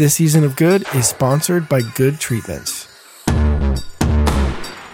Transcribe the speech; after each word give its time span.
This 0.00 0.14
season 0.14 0.44
of 0.44 0.56
Good 0.56 0.86
is 0.94 1.06
sponsored 1.06 1.68
by 1.68 1.82
Good 1.82 2.18
Treatments. 2.18 2.88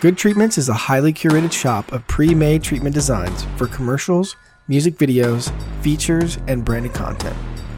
Good 0.00 0.18
Treatments 0.18 0.58
is 0.58 0.68
a 0.68 0.74
highly 0.74 1.12
curated 1.12 1.52
shop 1.52 1.92
of 1.92 2.04
pre 2.08 2.34
made 2.34 2.64
treatment 2.64 2.92
designs 2.92 3.46
for 3.56 3.68
commercials, 3.68 4.34
music 4.66 4.96
videos, 4.96 5.52
features, 5.80 6.38
and 6.48 6.64
branded 6.64 6.92
content. 6.92 7.36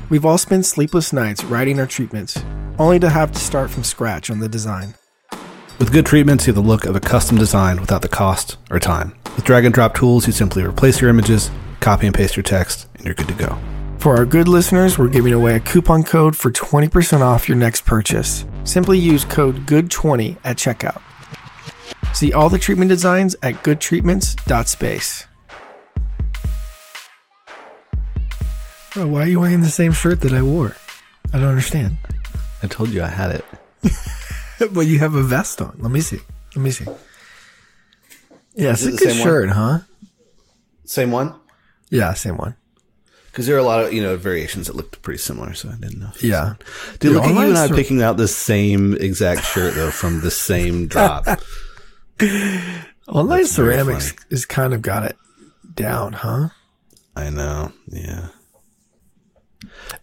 We've 0.09 0.25
all 0.25 0.39
spent 0.39 0.65
sleepless 0.65 1.13
nights 1.13 1.45
writing 1.45 1.79
our 1.79 1.87
treatments, 1.87 2.43
only 2.79 2.99
to 2.99 3.11
have 3.11 3.31
to 3.33 3.39
start 3.39 3.69
from 3.69 3.85
scratch 3.85 4.31
on 4.31 4.39
the 4.39 4.49
design. 4.49 4.95
With 5.79 5.93
good 5.93 6.07
treatments, 6.07 6.47
you 6.47 6.55
have 6.55 6.65
the 6.65 6.67
look 6.67 6.87
of 6.87 6.97
a 6.97 7.01
custom 7.01 7.37
design 7.37 7.79
without 7.79 8.01
the 8.01 8.09
cost 8.09 8.57
or 8.71 8.79
time. 8.79 9.15
With 9.37 9.45
drag 9.45 9.67
and 9.67 9.75
drop 9.75 9.95
tools, 9.95 10.27
you 10.27 10.33
simply 10.33 10.63
replace 10.63 11.03
your 11.03 11.11
images, 11.11 11.51
copy 11.81 12.07
and 12.07 12.15
paste 12.17 12.37
your 12.37 12.43
text, 12.43 12.89
and 12.95 13.05
you're 13.05 13.15
good 13.15 13.29
to 13.29 13.35
go. 13.35 13.59
For 13.99 14.17
our 14.17 14.25
good 14.25 14.47
listeners, 14.47 14.97
we're 14.97 15.09
giving 15.09 15.33
away 15.33 15.57
a 15.57 15.61
coupon 15.61 16.05
code 16.05 16.37
for 16.37 16.53
20% 16.53 17.21
off 17.21 17.49
your 17.49 17.59
next 17.59 17.85
purchase. 17.85 18.47
Simply 18.63 18.97
use 18.97 19.25
code 19.25 19.67
GOOD20 19.67 20.37
at 20.45 20.57
checkout. 20.57 21.03
See 22.15 22.33
all 22.33 22.49
the 22.49 22.59
treatment 22.59 22.91
designs 22.91 23.35
at 23.43 23.55
goodtreatments.space. 23.65 25.27
Bro, 28.95 29.09
why 29.09 29.23
are 29.23 29.27
you 29.27 29.41
wearing 29.41 29.63
the 29.63 29.69
same 29.69 29.93
shirt 29.93 30.21
that 30.21 30.33
I 30.33 30.43
wore? 30.43 30.77
I 31.33 31.39
don't 31.39 31.49
understand. 31.49 31.99
I 32.63 32.69
told 32.69 32.91
you 32.91 33.03
I 33.03 33.09
had 33.09 33.33
it. 33.33 33.45
but 34.73 34.83
you 34.83 35.01
have 35.01 35.15
a 35.15 35.23
vest 35.23 35.61
on. 35.61 35.77
Let 35.79 35.91
me 35.91 36.01
see. 36.01 36.21
Let 36.55 36.63
me 36.63 36.71
see. 36.71 36.87
Yeah, 38.55 38.73
it's 38.73 38.83
Is 38.83 38.89
a 38.89 38.93
it 38.93 38.99
good 38.99 39.17
shirt, 39.17 39.51
huh? 39.51 39.81
Same 40.85 41.11
one? 41.11 41.35
Yeah, 41.91 42.15
same 42.15 42.37
one. 42.37 42.57
Because 43.39 43.47
there 43.47 43.55
are 43.55 43.61
a 43.61 43.63
lot 43.63 43.85
of 43.85 43.93
you 43.93 44.03
know 44.03 44.17
variations 44.17 44.67
that 44.67 44.75
looked 44.75 45.01
pretty 45.01 45.19
similar, 45.19 45.55
so 45.55 45.69
I 45.69 45.77
didn't 45.77 46.01
know. 46.01 46.11
Yeah. 46.21 46.55
Dude, 46.99 46.99
Dude, 46.99 47.13
look 47.13 47.23
at 47.27 47.35
you 47.35 47.39
and 47.41 47.57
I 47.57 47.69
cer- 47.69 47.75
picking 47.77 48.03
out 48.03 48.17
the 48.17 48.27
same 48.27 48.95
exact 48.95 49.45
shirt 49.45 49.75
though 49.75 49.93
from 49.93 50.23
the 50.23 50.31
same 50.33 50.89
drop. 50.89 51.25
Online 53.07 53.39
That's 53.43 53.53
ceramics 53.53 54.13
is 54.29 54.45
kind 54.45 54.75
of 54.75 54.83
got 54.83 55.05
it 55.05 55.17
down, 55.73 56.15
huh? 56.15 56.49
I 57.15 57.31
know. 57.31 57.71
Yeah. 57.87 58.27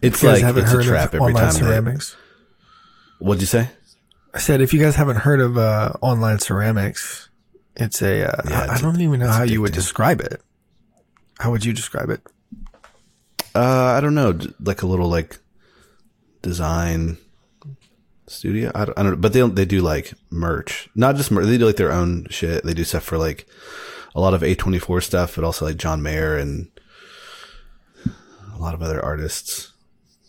It's 0.01 0.23
like 0.23 0.41
it's 0.41 0.71
a 0.71 0.81
trap 0.81 1.07
every 1.13 1.19
online 1.19 1.43
time. 1.43 1.51
ceramics. 1.51 2.15
What'd 3.19 3.41
you 3.41 3.47
say? 3.47 3.67
I 4.33 4.39
said, 4.39 4.61
if 4.61 4.73
you 4.73 4.79
guys 4.81 4.95
haven't 4.95 5.17
heard 5.17 5.41
of 5.41 5.57
uh, 5.57 5.91
online 6.01 6.39
ceramics, 6.39 7.27
it's 7.75 8.01
a. 8.01 8.29
Uh, 8.29 8.41
Yeah, 8.49 8.61
I- 8.69 8.75
I 8.75 8.77
don't 8.77 9.01
even 9.01 9.19
know 9.19 9.27
it's 9.27 9.35
how 9.35 9.43
you 9.43 9.61
would 9.61 9.73
describe 9.73 10.21
it. 10.21 10.41
How 11.39 11.51
would 11.51 11.65
you 11.65 11.73
describe 11.73 12.09
it? 12.09 12.21
Uh, 13.55 13.93
I 13.97 14.01
don't 14.01 14.15
know, 14.15 14.37
like 14.59 14.81
a 14.81 14.87
little 14.87 15.07
like 15.07 15.37
design 16.41 17.17
studio. 18.27 18.71
I 18.75 18.85
don't, 18.85 18.99
I 18.99 19.03
don't 19.03 19.11
know, 19.13 19.17
but 19.17 19.33
they 19.33 19.41
they 19.47 19.65
do 19.65 19.81
like 19.81 20.13
merch, 20.29 20.89
not 20.95 21.15
just 21.15 21.31
merch. 21.31 21.45
They 21.45 21.57
do 21.57 21.65
like 21.65 21.77
their 21.77 21.91
own 21.91 22.27
shit. 22.29 22.63
They 22.65 22.73
do 22.73 22.83
stuff 22.83 23.03
for 23.03 23.17
like 23.17 23.47
a 24.13 24.19
lot 24.19 24.33
of 24.33 24.43
A 24.43 24.55
twenty 24.55 24.79
four 24.79 24.99
stuff, 25.01 25.35
but 25.35 25.43
also 25.43 25.65
like 25.65 25.77
John 25.77 26.01
Mayer 26.01 26.37
and 26.37 26.69
a 28.53 28.57
lot 28.59 28.73
of 28.73 28.81
other 28.81 29.03
artists. 29.03 29.71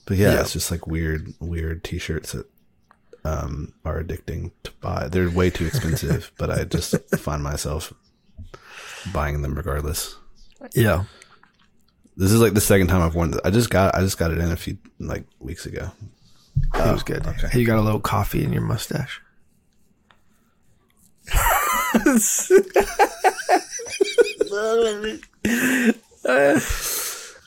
But 0.07 0.17
yeah, 0.19 0.35
Yeah. 0.35 0.41
it's 0.43 0.53
just 0.53 0.71
like 0.71 0.87
weird, 0.87 1.33
weird 1.41 1.83
t 1.85 1.99
shirts 1.99 2.33
that 2.33 2.47
um 3.25 3.73
are 3.85 4.03
addicting 4.03 4.53
to 4.63 4.71
buy. 4.81 5.09
They're 5.09 5.31
way 5.31 5.51
too 5.51 5.67
expensive, 5.67 6.31
but 6.39 6.51
I 6.51 6.65
just 6.65 6.95
find 7.17 7.43
myself 7.43 7.93
buying 9.13 9.43
them 9.43 9.55
regardless. 9.57 10.15
Yeah. 10.75 11.05
This 12.17 12.33
is 12.33 12.41
like 12.41 12.55
the 12.55 12.61
second 12.61 12.89
time 12.89 13.03
I've 13.03 13.15
worn 13.15 13.35
it. 13.35 13.41
I 13.45 13.51
just 13.51 13.71
got 13.71 13.95
I 13.95 14.01
just 14.01 14.19
got 14.19 14.31
it 14.31 14.39
in 14.39 14.51
a 14.51 14.57
few 14.57 14.79
like 14.99 15.25
weeks 15.39 15.67
ago. 15.67 15.91
It 16.75 16.79
was 16.79 17.03
um, 17.03 17.05
good. 17.05 17.27
okay. 17.27 17.49
Hey, 17.49 17.61
you 17.61 17.67
got 17.67 17.79
a 17.79 17.83
little 17.83 18.01
coffee 18.01 18.43
in 18.43 18.53
your 18.53 18.63
mustache. 18.63 19.21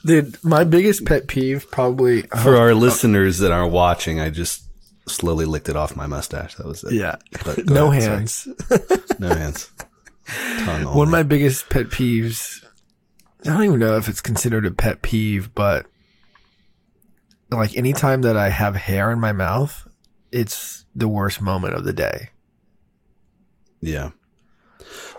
Dude, 0.06 0.42
my 0.44 0.64
biggest 0.64 1.06
pet 1.06 1.28
peeve 1.28 1.70
probably. 1.72 2.22
For 2.24 2.56
uh, 2.56 2.60
our 2.60 2.74
listeners 2.74 3.40
that 3.40 3.52
aren't 3.52 3.74
watching, 3.74 4.20
I 4.20 4.30
just 4.30 4.64
slowly 5.08 5.46
licked 5.46 5.70
it 5.70 5.76
off 5.76 5.96
my 5.96 6.08
mustache. 6.08 6.56
That 6.56 6.68
was 6.68 6.84
it. 6.84 6.94
yeah. 6.94 7.16
No 7.66 7.92
ahead, 7.92 8.04
hands. 8.04 8.48
No 9.20 9.30
hands. 9.30 9.72
Tongue 10.60 10.96
One 10.96 11.08
of 11.08 11.12
my 11.12 11.24
biggest 11.24 11.70
pet 11.70 11.88
peeves. 11.88 12.64
I 13.46 13.50
don't 13.50 13.64
even 13.64 13.80
know 13.80 13.96
if 13.98 14.08
it's 14.10 14.22
considered 14.22 14.66
a 14.66 14.72
pet 14.72 15.02
peeve, 15.02 15.54
but 15.56 15.86
like 17.52 17.76
anytime 17.78 18.22
that 18.24 18.36
I 18.38 18.50
have 18.50 18.76
hair 18.76 19.12
in 19.12 19.20
my 19.20 19.32
mouth, 19.32 19.88
it's 20.32 20.86
the 20.96 21.08
worst 21.08 21.42
moment 21.42 21.74
of 21.76 21.84
the 21.84 21.94
day. 21.94 22.30
yeah. 23.82 24.12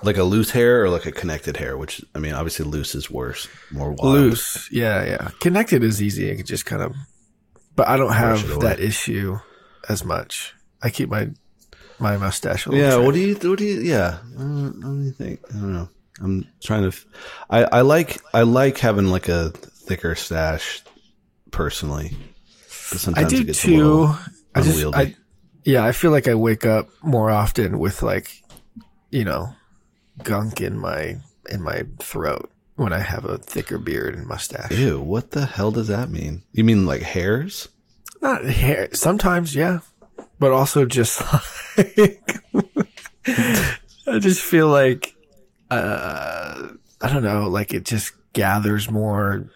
Like 0.02 0.16
a 0.16 0.22
loose 0.24 0.50
hair 0.52 0.82
or 0.82 0.88
like 0.88 1.04
a 1.04 1.12
connected 1.12 1.58
hair, 1.58 1.76
which 1.76 2.02
I 2.14 2.18
mean, 2.20 2.32
obviously 2.32 2.64
loose 2.64 2.94
is 2.94 3.10
worse, 3.10 3.46
more 3.70 3.90
wild. 3.92 4.14
Loose, 4.14 4.68
yeah, 4.72 5.04
yeah. 5.04 5.28
Connected 5.40 5.84
is 5.84 6.00
easy. 6.00 6.32
I 6.32 6.36
could 6.36 6.46
just 6.46 6.64
kind 6.64 6.80
of, 6.82 6.94
but 7.76 7.86
I 7.86 7.98
don't 7.98 8.12
have 8.14 8.60
that 8.60 8.80
issue 8.80 9.38
as 9.90 10.02
much. 10.02 10.54
I 10.82 10.88
keep 10.88 11.10
my 11.10 11.28
my 11.98 12.16
mustache. 12.16 12.64
A 12.64 12.70
little 12.70 12.82
Yeah. 12.84 12.94
trim. 12.94 13.04
What 13.04 13.14
do 13.14 13.20
you? 13.20 13.34
What 13.50 13.58
do 13.58 13.64
you? 13.66 13.80
Yeah. 13.82 14.18
Uh, 14.38 14.70
what 14.70 14.80
do 14.80 15.02
you 15.02 15.12
think? 15.12 15.40
I 15.50 15.52
don't 15.58 15.74
know. 15.74 15.88
I'm 16.20 16.46
trying 16.62 16.82
to. 16.82 16.88
f- 16.88 17.06
I 17.48 17.64
I 17.64 17.80
like 17.82 18.20
I 18.34 18.42
like 18.42 18.78
having 18.78 19.06
like 19.06 19.28
a 19.28 19.50
thicker 19.50 20.14
stash, 20.14 20.82
personally. 21.50 22.16
But 22.92 23.18
I 23.18 23.24
do 23.24 23.44
too. 23.44 24.14
I 24.54 24.62
just. 24.62 24.84
I, 24.94 25.14
yeah, 25.64 25.84
I 25.84 25.92
feel 25.92 26.10
like 26.10 26.28
I 26.28 26.34
wake 26.34 26.66
up 26.66 26.88
more 27.02 27.30
often 27.30 27.78
with 27.78 28.02
like, 28.02 28.42
you 29.10 29.24
know, 29.24 29.54
gunk 30.22 30.60
in 30.60 30.78
my 30.78 31.16
in 31.50 31.62
my 31.62 31.84
throat 31.98 32.50
when 32.76 32.92
I 32.92 33.00
have 33.00 33.24
a 33.24 33.38
thicker 33.38 33.78
beard 33.78 34.14
and 34.14 34.26
mustache. 34.26 34.72
Ew, 34.72 35.00
what 35.00 35.32
the 35.32 35.46
hell 35.46 35.70
does 35.70 35.88
that 35.88 36.10
mean? 36.10 36.42
You 36.52 36.64
mean 36.64 36.86
like 36.86 37.02
hairs? 37.02 37.68
Not 38.22 38.44
hair. 38.44 38.88
Sometimes, 38.92 39.54
yeah, 39.54 39.80
but 40.38 40.52
also 40.52 40.84
just 40.84 41.22
like 41.76 42.42
I 43.26 44.18
just 44.18 44.40
feel 44.42 44.68
like 44.68 45.09
uh, 45.70 46.68
I 47.00 47.12
don't 47.12 47.22
know, 47.22 47.48
like 47.48 47.72
it 47.72 47.84
just 47.84 48.12
gathers 48.32 48.90
more 48.90 49.50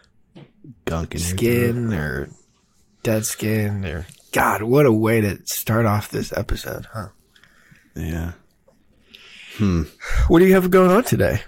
Gunk 0.84 1.14
in 1.14 1.20
skin 1.20 1.92
or 1.92 2.28
dead 3.02 3.26
skin 3.26 3.84
or 3.84 4.06
God. 4.32 4.62
What 4.62 4.86
a 4.86 4.92
way 4.92 5.20
to 5.20 5.44
start 5.46 5.86
off 5.86 6.10
this 6.10 6.32
episode, 6.32 6.86
huh? 6.92 7.08
Yeah. 7.94 8.32
Hmm. 9.56 9.82
What 10.28 10.40
do 10.40 10.46
you 10.46 10.54
have 10.54 10.70
going 10.70 10.90
on 10.90 11.04
today? 11.04 11.42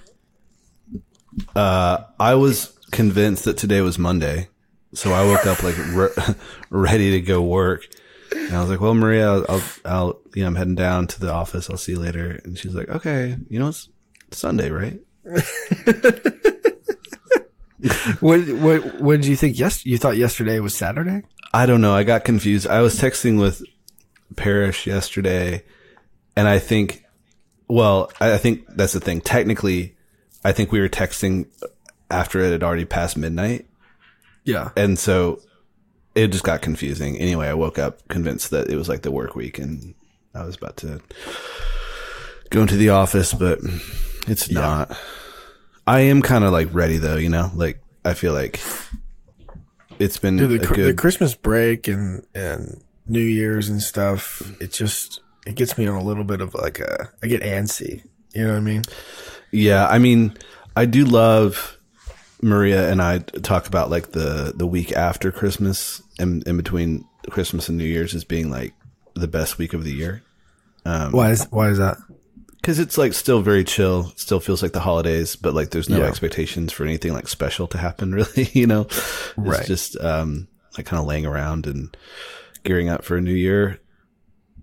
Uh, 1.54 2.04
I 2.18 2.34
was 2.34 2.78
convinced 2.92 3.44
that 3.44 3.58
today 3.58 3.80
was 3.80 3.98
Monday, 3.98 4.48
so 4.94 5.12
I 5.12 5.24
woke 5.24 5.46
up 5.46 5.62
like 5.62 5.76
re- 5.88 6.34
ready 6.70 7.10
to 7.12 7.20
go 7.20 7.42
work. 7.42 7.86
And 8.34 8.56
I 8.56 8.60
was 8.60 8.70
like, 8.70 8.80
"Well, 8.80 8.94
Maria, 8.94 9.32
I'll, 9.32 9.44
I'll, 9.48 9.62
I'll, 9.84 10.20
you 10.34 10.42
know, 10.42 10.48
I'm 10.48 10.54
heading 10.54 10.74
down 10.74 11.06
to 11.08 11.20
the 11.20 11.32
office. 11.32 11.68
I'll 11.68 11.76
see 11.76 11.92
you 11.92 11.98
later." 11.98 12.40
And 12.44 12.56
she's 12.56 12.74
like, 12.74 12.88
"Okay, 12.88 13.36
you 13.48 13.58
know, 13.58 13.68
it's 13.68 13.88
Sunday, 14.30 14.70
right?" 14.70 15.00
What 18.20 18.40
what 18.48 19.00
what 19.00 19.20
did 19.20 19.26
you 19.26 19.36
think? 19.36 19.58
Yes, 19.58 19.84
you 19.84 19.98
thought 19.98 20.16
yesterday 20.16 20.58
was 20.60 20.74
Saturday. 20.74 21.22
I 21.52 21.66
don't 21.66 21.80
know. 21.80 21.94
I 21.94 22.04
got 22.04 22.24
confused. 22.24 22.66
I 22.66 22.80
was 22.80 22.98
texting 22.98 23.38
with 23.38 23.62
Parrish 24.34 24.86
yesterday, 24.86 25.64
and 26.34 26.48
I 26.48 26.58
think, 26.58 27.04
well, 27.68 28.10
I 28.20 28.34
I 28.34 28.38
think 28.38 28.64
that's 28.68 28.94
the 28.94 29.00
thing. 29.00 29.20
Technically, 29.20 29.96
I 30.44 30.52
think 30.52 30.72
we 30.72 30.80
were 30.80 30.88
texting 30.88 31.46
after 32.10 32.40
it 32.40 32.52
had 32.52 32.62
already 32.62 32.86
passed 32.86 33.16
midnight. 33.16 33.66
Yeah, 34.44 34.70
and 34.76 34.98
so 34.98 35.40
it 36.14 36.28
just 36.28 36.44
got 36.44 36.62
confusing. 36.62 37.18
Anyway, 37.18 37.46
I 37.46 37.54
woke 37.54 37.78
up 37.78 38.08
convinced 38.08 38.50
that 38.50 38.70
it 38.70 38.76
was 38.76 38.88
like 38.88 39.02
the 39.02 39.10
work 39.10 39.34
week, 39.34 39.58
and 39.58 39.94
I 40.34 40.44
was 40.44 40.56
about 40.56 40.78
to 40.78 41.00
go 42.48 42.62
into 42.62 42.76
the 42.76 42.88
office, 42.88 43.34
but 43.34 43.58
it's 44.26 44.50
not. 44.50 44.96
I 45.86 46.00
am 46.00 46.22
kind 46.22 46.44
of 46.44 46.52
like 46.52 46.72
ready 46.72 46.98
though, 46.98 47.16
you 47.16 47.28
know. 47.28 47.50
Like 47.54 47.80
I 48.04 48.14
feel 48.14 48.32
like 48.32 48.60
it's 49.98 50.18
been 50.18 50.36
Dude, 50.36 50.52
a 50.52 50.58
the, 50.58 50.66
cr- 50.66 50.82
the. 50.82 50.94
Christmas 50.94 51.34
break 51.34 51.88
and 51.88 52.26
and 52.34 52.82
New 53.06 53.20
Year's 53.20 53.68
and 53.68 53.80
stuff. 53.80 54.42
It 54.60 54.72
just 54.72 55.20
it 55.46 55.54
gets 55.54 55.78
me 55.78 55.86
on 55.86 55.96
a 55.96 56.04
little 56.04 56.24
bit 56.24 56.40
of 56.40 56.54
like 56.54 56.80
a 56.80 57.10
I 57.22 57.26
get 57.28 57.42
antsy. 57.42 58.02
You 58.34 58.44
know 58.44 58.52
what 58.52 58.58
I 58.58 58.60
mean? 58.60 58.82
Yeah, 59.52 59.86
I 59.86 59.98
mean, 59.98 60.36
I 60.74 60.84
do 60.84 61.04
love 61.04 61.78
Maria 62.42 62.90
and 62.90 63.00
I 63.00 63.18
talk 63.18 63.66
about 63.66 63.90
like 63.90 64.12
the 64.12 64.52
the 64.54 64.66
week 64.66 64.92
after 64.92 65.32
Christmas 65.32 66.02
and 66.18 66.46
in 66.46 66.56
between 66.56 67.06
Christmas 67.30 67.68
and 67.68 67.78
New 67.78 67.84
Year's 67.84 68.14
as 68.14 68.24
being 68.24 68.50
like 68.50 68.74
the 69.14 69.28
best 69.28 69.58
week 69.58 69.72
of 69.72 69.84
the 69.84 69.92
year. 69.92 70.22
Um, 70.84 71.12
why 71.12 71.30
is 71.30 71.44
why 71.50 71.70
is 71.70 71.78
that? 71.78 71.96
Because 72.66 72.80
it's 72.80 72.98
like 72.98 73.12
still 73.14 73.42
very 73.42 73.62
chill. 73.62 74.12
Still 74.16 74.40
feels 74.40 74.60
like 74.60 74.72
the 74.72 74.80
holidays, 74.80 75.36
but 75.36 75.54
like 75.54 75.70
there's 75.70 75.88
no 75.88 75.98
Yeah. 75.98 76.06
expectations 76.06 76.72
for 76.72 76.82
anything 76.84 77.12
like 77.12 77.28
special 77.28 77.68
to 77.68 77.78
happen. 77.78 78.10
Really, 78.16 78.50
you 78.54 78.66
know, 78.66 78.82
it's 78.82 79.32
Right. 79.36 79.64
just 79.64 79.96
um 80.02 80.48
like 80.76 80.84
kind 80.84 81.00
of 81.00 81.06
laying 81.06 81.26
around 81.26 81.66
and 81.68 81.96
gearing 82.64 82.88
up 82.88 83.04
for 83.04 83.16
a 83.16 83.20
new 83.20 83.32
year, 83.32 83.78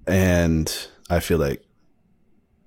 and 0.05 0.69
I 1.09 1.21
feel 1.21 1.37
like 1.37 1.63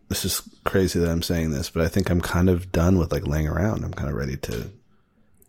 this 0.09 0.25
is 0.25 0.41
crazy 0.65 0.99
that 1.01 1.11
I'm 1.11 1.21
saying 1.23 1.51
this, 1.51 1.69
but 1.69 1.83
I 1.83 1.89
think 1.89 2.09
I'm 2.09 2.23
kind 2.23 2.49
of 2.49 2.73
done 2.73 2.97
with 2.97 3.13
like 3.13 3.27
laying 3.27 3.47
around. 3.49 3.85
I'm 3.85 3.93
kind 3.93 4.09
of 4.09 4.17
ready 4.17 4.39
to 4.39 4.71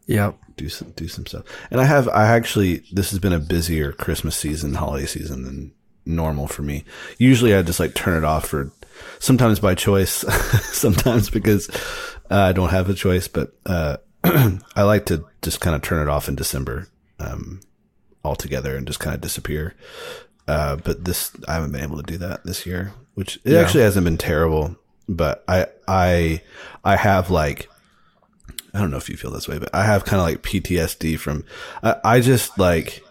yeah, 0.06 0.34
do 0.58 0.68
some 0.68 0.92
do 0.92 1.08
some 1.08 1.26
stuff. 1.26 1.44
And 1.72 1.80
I 1.80 1.86
have 1.86 2.10
I 2.10 2.26
actually 2.28 2.84
this 2.92 3.12
has 3.12 3.20
been 3.20 3.32
a 3.34 3.40
busier 3.40 3.94
Christmas 3.94 4.36
season, 4.36 4.74
holiday 4.74 5.06
season 5.06 5.44
than 5.44 5.72
normal 6.08 6.48
for 6.48 6.62
me. 6.62 6.84
Usually 7.18 7.54
I 7.56 7.62
just 7.62 7.80
like 7.80 7.94
turn 7.94 8.18
it 8.18 8.24
off 8.26 8.48
for 8.48 8.72
sometimes 9.20 9.60
by 9.60 9.76
choice, 9.76 10.12
sometimes 10.74 11.30
because 11.30 11.70
uh, 12.32 12.40
I 12.40 12.52
don't 12.54 12.70
have 12.70 12.90
a 12.90 12.94
choice, 12.94 13.28
but 13.28 13.54
uh, 13.66 13.98
I 14.24 14.84
like 14.84 15.06
to 15.08 15.26
just 15.42 15.62
kind 15.62 15.76
of 15.76 15.82
turn 15.82 16.02
it 16.02 16.10
off 16.10 16.28
in 16.28 16.36
December 16.36 16.88
um, 17.20 17.62
altogether 18.24 18.76
and 18.76 18.88
just 18.88 19.00
kind 19.00 19.14
of 19.16 19.22
disappear. 19.22 19.76
Uh, 20.48 20.78
but 20.78 21.04
this 21.06 21.32
I 21.48 21.56
haven't 21.56 21.72
been 21.74 21.84
able 21.84 21.98
to 21.98 22.04
do 22.04 22.18
that 22.20 22.44
this 22.46 22.66
year, 22.66 22.94
which 23.16 23.36
it 23.44 23.54
Yeah. 23.54 23.60
actually 23.62 23.84
hasn't 23.84 24.06
been 24.06 24.18
terrible. 24.18 24.76
But 25.10 25.44
I 25.48 25.68
I 25.88 26.42
I 26.84 26.96
have 26.96 27.30
like 27.30 27.70
I 28.74 28.80
don't 28.80 28.92
know 28.92 28.98
if 28.98 29.10
you 29.10 29.18
feel 29.18 29.32
this 29.32 29.48
way, 29.48 29.58
but 29.58 29.70
I 29.74 29.84
have 29.86 30.06
kind 30.06 30.20
of 30.20 30.26
like 30.28 30.42
PTSD 30.42 31.18
from 31.20 31.44
I, 31.84 31.96
I 32.04 32.20
just 32.22 32.58
like 32.60 33.04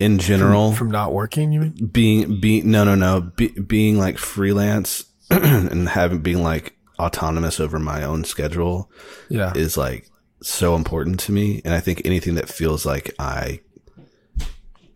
in 0.00 0.18
general 0.18 0.72
From 0.72 0.90
not 0.90 1.12
working, 1.12 1.52
you 1.52 1.60
mean? 1.60 1.86
being 1.92 2.40
being 2.40 2.70
no 2.70 2.82
no 2.84 2.94
no 2.96 3.20
be, 3.20 3.48
being 3.48 3.98
like 3.98 4.18
freelance 4.18 5.04
and 5.30 5.88
having 5.88 6.20
being 6.20 6.42
like 6.42 6.76
autonomous 6.98 7.60
over 7.60 7.78
my 7.78 8.02
own 8.02 8.24
schedule 8.24 8.90
Yeah. 9.28 9.52
is 9.54 9.76
like 9.76 10.08
so 10.42 10.74
important 10.74 11.20
to 11.20 11.32
me 11.32 11.60
and 11.66 11.74
i 11.74 11.80
think 11.80 12.00
anything 12.04 12.34
that 12.36 12.48
feels 12.48 12.84
like 12.86 13.14
i 13.18 13.60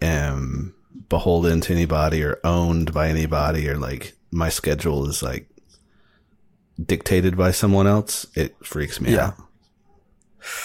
am 0.01 0.75
beholden 1.09 1.61
to 1.63 1.73
anybody 1.73 2.23
or 2.23 2.41
owned 2.45 2.93
by 2.93 3.09
anybody 3.09 3.69
or 3.69 3.77
like 3.77 4.15
my 4.31 4.49
schedule 4.49 5.07
is 5.09 5.23
like 5.23 5.49
dictated 6.85 7.37
by 7.37 7.51
someone 7.51 7.87
else 7.87 8.27
it 8.35 8.55
freaks 8.65 9.01
me 9.01 9.13
Yeah. 9.13 9.27
out 9.29 9.35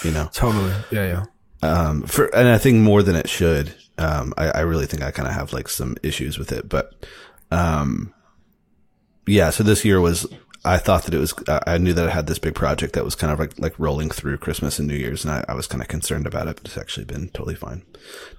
you 0.04 0.12
know 0.12 0.30
totally. 0.34 0.74
Yeah, 0.92 1.06
yeah. 1.08 1.26
Um 1.62 2.04
for 2.04 2.26
and 2.36 2.48
i 2.48 2.58
think 2.58 2.78
more 2.78 3.04
than 3.04 3.16
it 3.16 3.30
should 3.30 3.74
um 3.98 4.34
i, 4.38 4.48
I 4.50 4.60
really 4.62 4.86
think 4.86 5.04
i 5.04 5.12
kind 5.12 5.28
of 5.28 5.34
have 5.34 5.54
like 5.54 5.68
some 5.70 5.98
issues 6.04 6.38
with 6.38 6.52
it 6.52 6.70
but 6.70 7.06
um 7.52 8.14
yeah 9.28 9.50
so 9.50 9.64
this 9.64 9.84
year 9.84 10.00
was 10.00 10.26
i 10.66 10.78
thought 10.78 11.04
that 11.04 11.14
it 11.14 11.20
was 11.20 11.34
i 11.48 11.60
I 11.68 11.78
knew 11.78 11.94
that 11.94 12.08
i 12.08 12.12
had 12.12 12.28
this 12.28 12.40
big 12.40 12.56
project 12.56 12.94
that 12.94 13.04
was 13.06 13.16
kind 13.16 13.32
of 13.34 13.40
like 13.40 13.58
like 13.60 13.78
rolling 13.78 14.10
through 14.10 14.38
christmas 14.38 14.80
and 14.80 14.88
new 14.88 14.96
year's 14.96 15.26
and 15.26 15.34
i, 15.34 15.46
I 15.50 15.54
was 15.54 15.68
kind 15.68 15.82
of 15.82 15.88
concerned 15.90 16.26
about 16.28 16.48
it 16.48 16.56
but 16.58 16.66
it's 16.66 16.78
actually 16.78 17.06
been 17.06 17.30
totally 17.30 17.56
fine. 17.56 17.84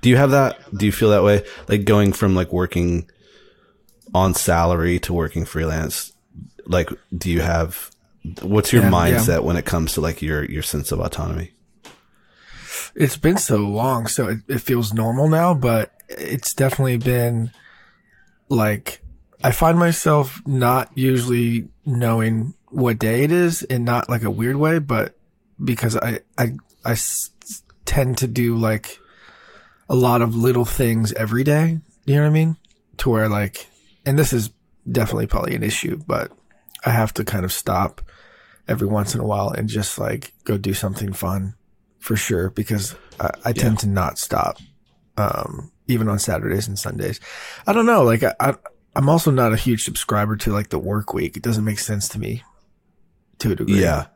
Do 0.00 0.08
you 0.08 0.16
have 0.16 0.30
that? 0.30 0.58
Do 0.76 0.86
you 0.86 0.92
feel 0.92 1.10
that 1.10 1.22
way? 1.22 1.44
Like 1.68 1.84
going 1.84 2.12
from 2.12 2.34
like 2.34 2.52
working 2.52 3.08
on 4.14 4.34
salary 4.34 4.98
to 5.00 5.12
working 5.12 5.44
freelance 5.44 6.12
like 6.66 6.90
do 7.16 7.30
you 7.30 7.40
have 7.40 7.90
what's 8.42 8.72
your 8.72 8.82
Yeah, 8.82 8.88
yeah. 8.90 9.18
mindset 9.18 9.44
when 9.44 9.56
it 9.56 9.64
comes 9.64 9.92
to 9.94 10.00
like 10.00 10.20
your 10.22 10.44
your 10.44 10.62
sense 10.62 10.90
of 10.92 10.98
autonomy 11.00 11.52
It's 12.94 13.16
been 13.16 13.36
so 13.38 13.58
long, 13.58 14.06
so 14.06 14.28
it, 14.28 14.38
it 14.48 14.58
feels 14.60 14.92
normal 14.92 15.28
now, 15.28 15.54
but 15.54 15.92
it's 16.08 16.54
definitely 16.54 16.96
been 16.96 17.50
like 18.48 19.00
I 19.42 19.52
find 19.52 19.78
myself 19.78 20.42
not 20.46 20.90
usually 20.94 21.68
knowing 21.86 22.54
what 22.68 22.98
day 22.98 23.22
it 23.24 23.32
is 23.32 23.62
and 23.64 23.84
not 23.84 24.08
like 24.10 24.22
a 24.22 24.30
weird 24.30 24.56
way, 24.56 24.78
but 24.78 25.16
because 25.62 25.96
I, 25.96 26.20
I, 26.36 26.52
I 26.84 26.92
s- 26.92 27.30
tend 27.84 28.18
to 28.18 28.26
do 28.26 28.56
like 28.56 28.98
a 29.88 29.94
lot 29.94 30.20
of 30.22 30.34
little 30.36 30.64
things 30.64 31.12
every 31.14 31.42
day. 31.42 31.78
You 32.04 32.16
know 32.16 32.22
what 32.22 32.28
I 32.28 32.32
mean? 32.32 32.56
To 32.98 33.10
where 33.10 33.28
like, 33.28 33.66
and 34.04 34.18
this 34.18 34.32
is 34.32 34.50
definitely 34.90 35.26
probably 35.26 35.54
an 35.54 35.62
issue, 35.62 36.00
but 36.06 36.32
I 36.84 36.90
have 36.90 37.14
to 37.14 37.24
kind 37.24 37.44
of 37.44 37.52
stop 37.52 38.02
every 38.68 38.86
once 38.86 39.14
in 39.14 39.20
a 39.20 39.26
while 39.26 39.50
and 39.50 39.68
just 39.68 39.98
like 39.98 40.34
go 40.44 40.58
do 40.58 40.74
something 40.74 41.12
fun 41.12 41.54
for 42.00 42.16
sure 42.16 42.50
because 42.50 42.94
I, 43.20 43.30
I 43.46 43.52
tend 43.52 43.78
to 43.80 43.88
not 43.88 44.18
stop, 44.18 44.58
um, 45.16 45.70
even 45.86 46.08
on 46.08 46.18
Saturdays 46.18 46.66
and 46.66 46.78
Sundays. 46.78 47.20
I 47.66 47.72
don't 47.72 47.86
know. 47.86 48.02
Like 48.02 48.22
I, 48.24 48.34
I, 48.40 48.54
I'm 48.96 49.08
also 49.08 49.30
not 49.30 49.52
a 49.52 49.56
huge 49.56 49.84
subscriber 49.84 50.36
to 50.38 50.52
like 50.52 50.70
the 50.70 50.78
work 50.78 51.12
week. 51.14 51.36
It 51.36 51.42
doesn't 51.42 51.64
make 51.64 51.78
sense 51.78 52.08
to 52.10 52.18
me 52.18 52.42
to 53.38 53.52
a 53.52 53.54
degree. 53.54 53.80
Yeah. 53.80 54.06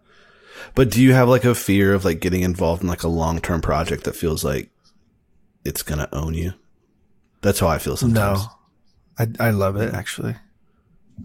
But 0.74 0.90
do 0.90 1.02
you 1.02 1.12
have 1.12 1.28
like 1.28 1.44
a 1.44 1.54
fear 1.54 1.94
of 1.94 2.04
like 2.04 2.20
getting 2.20 2.42
involved 2.42 2.82
in 2.82 2.88
like 2.88 3.02
a 3.02 3.08
long 3.08 3.40
term 3.40 3.60
project 3.60 4.04
that 4.04 4.16
feels 4.16 4.42
like 4.44 4.70
it's 5.64 5.82
gonna 5.82 6.08
own 6.12 6.34
you? 6.34 6.54
That's 7.42 7.60
how 7.60 7.68
I 7.68 7.78
feel 7.78 7.96
sometimes. 7.96 8.40
No, 8.40 8.48
I, 9.18 9.48
I 9.48 9.50
love 9.50 9.76
it 9.76 9.92
actually. 9.94 10.36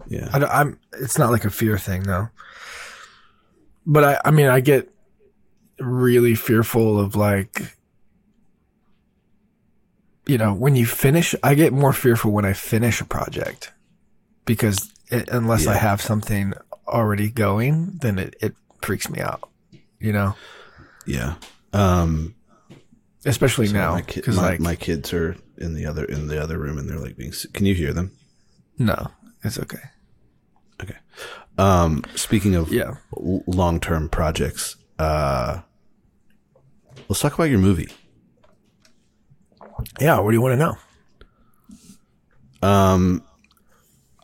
Yeah. 0.06 0.28
I, 0.32 0.38
don't- 0.38 0.50
I'm, 0.50 0.78
it's 1.00 1.18
not 1.18 1.30
like 1.30 1.44
a 1.44 1.50
fear 1.50 1.78
thing 1.78 2.02
though. 2.02 2.28
But 3.86 4.04
I, 4.04 4.20
I 4.26 4.30
mean, 4.30 4.46
I 4.46 4.60
get 4.60 4.92
really 5.80 6.34
fearful 6.34 7.00
of 7.00 7.16
like, 7.16 7.76
you 10.26 10.38
know, 10.38 10.52
when 10.54 10.76
you 10.76 10.86
finish, 10.86 11.34
I 11.42 11.54
get 11.54 11.72
more 11.72 11.92
fearful 11.92 12.30
when 12.30 12.44
I 12.44 12.52
finish 12.52 13.00
a 13.00 13.04
project 13.04 13.72
because 14.44 14.90
it, 15.08 15.28
unless 15.30 15.66
I 15.66 15.74
have 15.76 16.00
something 16.00 16.52
already 16.86 17.30
going, 17.30 17.98
then 18.00 18.18
it, 18.18 18.36
it 18.40 18.54
freaks 18.82 19.08
me 19.10 19.20
out, 19.20 19.48
you 19.98 20.12
know, 20.12 20.34
Yeah. 21.06 21.34
Um 21.72 22.34
especially 23.26 23.66
so 23.66 23.74
now 23.74 23.96
because 23.96 24.36
my, 24.36 24.42
like, 24.50 24.60
my 24.60 24.74
kids 24.76 25.12
are 25.12 25.36
in 25.58 25.74
the 25.74 25.84
other 25.86 26.04
in 26.04 26.26
the 26.28 26.42
other 26.42 26.58
room 26.58 26.78
and 26.78 26.88
they're 26.88 26.98
like 26.98 27.16
being 27.16 27.32
can 27.52 27.66
you 27.66 27.74
hear 27.74 27.92
them? 27.92 28.12
no, 28.78 29.08
it's 29.44 29.58
okay. 29.58 29.82
Okay. 30.82 30.96
Um 31.58 32.04
speaking 32.14 32.54
of 32.54 32.72
Yeah. 32.72 32.94
long 33.12 33.78
term 33.80 34.08
projects, 34.08 34.76
uh 34.98 35.60
let's 37.10 37.20
talk 37.20 37.34
about 37.34 37.50
your 37.50 37.58
movie. 37.58 37.88
Yeah. 40.00 40.20
What 40.20 40.30
do 40.30 40.36
you 40.36 40.40
want 40.40 40.52
to 40.52 40.56
know? 42.62 42.68
Um 42.68 43.24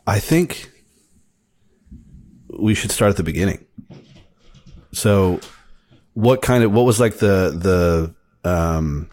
I 0.07 0.19
think 0.19 0.71
we 2.57 2.73
should 2.73 2.91
start 2.91 3.09
at 3.09 3.17
the 3.17 3.23
beginning. 3.23 3.65
So 4.93 5.41
what 6.13 6.41
kind 6.41 6.63
of 6.63 6.71
what 6.71 6.85
was 6.85 6.99
like 6.99 7.17
the 7.17 8.15
the 8.43 8.49
um 8.49 9.09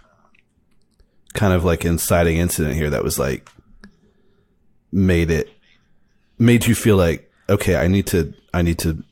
kind 1.33 1.53
of 1.53 1.65
like 1.65 1.85
inciting 1.85 2.37
incident 2.37 2.77
here 2.77 2.91
that 2.91 3.03
was 3.03 3.19
like 3.19 3.51
made 4.93 5.33
it 5.33 5.51
made 6.39 6.65
you 6.65 6.77
feel 6.77 6.97
like 6.97 7.29
okay, 7.49 7.75
I 7.75 7.89
need 7.89 8.07
to 8.09 8.33
I 8.53 8.63
need 8.63 8.79
to 8.79 9.03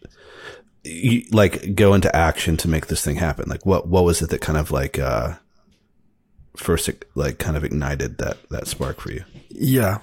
you, 0.84 1.24
like 1.32 1.74
go 1.74 1.94
into 1.94 2.14
action 2.14 2.56
to 2.58 2.68
make 2.68 2.86
this 2.88 3.04
thing 3.04 3.16
happen. 3.16 3.48
Like 3.48 3.64
what 3.66 3.86
what 3.88 4.04
was 4.04 4.20
it 4.22 4.30
that 4.30 4.40
kind 4.40 4.58
of 4.58 4.70
like 4.70 4.98
uh 4.98 5.34
first 6.56 6.90
like 7.14 7.38
kind 7.38 7.56
of 7.56 7.64
ignited 7.64 8.18
that 8.18 8.36
that 8.50 8.66
spark 8.66 9.00
for 9.00 9.12
you? 9.12 9.24
Yeah. 9.48 9.98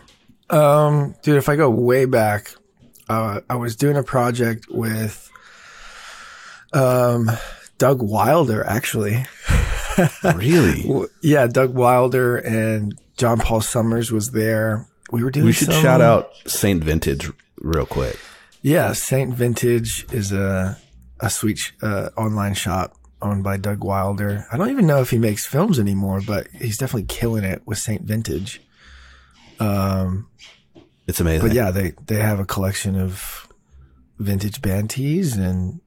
Um, 0.49 1.13
dude, 1.21 1.37
if 1.37 1.47
I 1.49 1.55
go 1.55 1.69
way 1.69 2.05
back, 2.05 2.53
uh, 3.07 3.41
I 3.49 3.55
was 3.55 3.75
doing 3.75 3.95
a 3.97 4.01
project 4.03 4.65
with, 4.69 5.29
um, 6.73 7.29
Doug 7.77 8.01
Wilder, 8.01 8.63
actually. 8.65 9.25
Really? 10.23 10.89
Yeah, 11.21 11.47
Doug 11.47 11.73
Wilder 11.75 12.37
and 12.37 12.97
John 13.17 13.37
Paul 13.37 13.59
Summers 13.59 14.13
was 14.13 14.31
there. 14.31 14.87
We 15.11 15.25
were 15.25 15.29
doing 15.29 15.45
We 15.45 15.51
should 15.51 15.73
some- 15.73 15.81
shout 15.81 15.99
out 15.99 16.31
Saint 16.47 16.81
Vintage 16.81 17.29
real 17.59 17.85
quick. 17.85 18.17
Yeah, 18.61 18.93
Saint 18.93 19.33
Vintage 19.33 20.05
is 20.11 20.31
a, 20.31 20.77
a 21.19 21.29
sweet, 21.29 21.57
sh- 21.59 21.71
uh, 21.81 22.09
online 22.17 22.53
shop 22.53 22.95
owned 23.21 23.43
by 23.43 23.57
Doug 23.57 23.83
Wilder. 23.83 24.45
I 24.51 24.57
don't 24.57 24.69
even 24.69 24.87
know 24.87 25.01
if 25.01 25.09
he 25.11 25.17
makes 25.17 25.45
films 25.45 25.79
anymore, 25.79 26.21
but 26.25 26.47
he's 26.59 26.77
definitely 26.77 27.07
killing 27.07 27.43
it 27.43 27.61
with 27.65 27.77
Saint 27.77 28.03
Vintage. 28.03 28.61
Um, 29.59 30.27
It's 31.07 31.19
amazing. 31.19 31.47
But 31.47 31.55
yeah, 31.55 31.71
they 31.71 31.93
they 32.07 32.19
have 32.19 32.39
a 32.39 32.45
collection 32.45 32.95
of 32.99 33.47
vintage 34.19 34.61
band 34.61 34.89
tees 34.89 35.35
and 35.37 35.81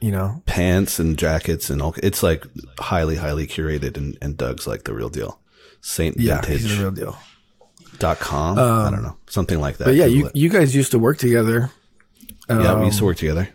you 0.00 0.10
know, 0.10 0.42
pants 0.46 0.98
and 0.98 1.18
jackets 1.18 1.68
and 1.68 1.82
all. 1.82 1.94
It's 2.02 2.22
like 2.22 2.46
highly, 2.78 3.16
highly 3.16 3.46
curated, 3.46 3.98
and, 3.98 4.16
and 4.22 4.36
Doug's 4.36 4.66
like 4.66 4.84
the 4.84 4.94
real 4.94 5.10
deal. 5.10 5.38
Saint 5.82 6.18
yeah, 6.18 6.40
Vintage 6.40 6.62
he's 6.62 6.76
the 6.76 6.82
real 6.82 6.90
deal. 6.90 7.18
dot 7.98 8.18
com. 8.18 8.58
I 8.58 8.90
don't 8.90 9.02
know, 9.02 9.16
something 9.28 9.60
like 9.60 9.76
that. 9.76 9.84
But 9.84 9.94
yeah, 9.94 10.06
Google 10.06 10.18
you 10.18 10.26
it. 10.26 10.36
you 10.36 10.48
guys 10.48 10.74
used 10.74 10.90
to 10.92 10.98
work 10.98 11.18
together 11.18 11.70
yeah, 12.58 12.74
we 12.74 12.80
um, 12.80 12.84
used 12.84 12.98
to 12.98 13.04
work 13.04 13.16
together. 13.16 13.48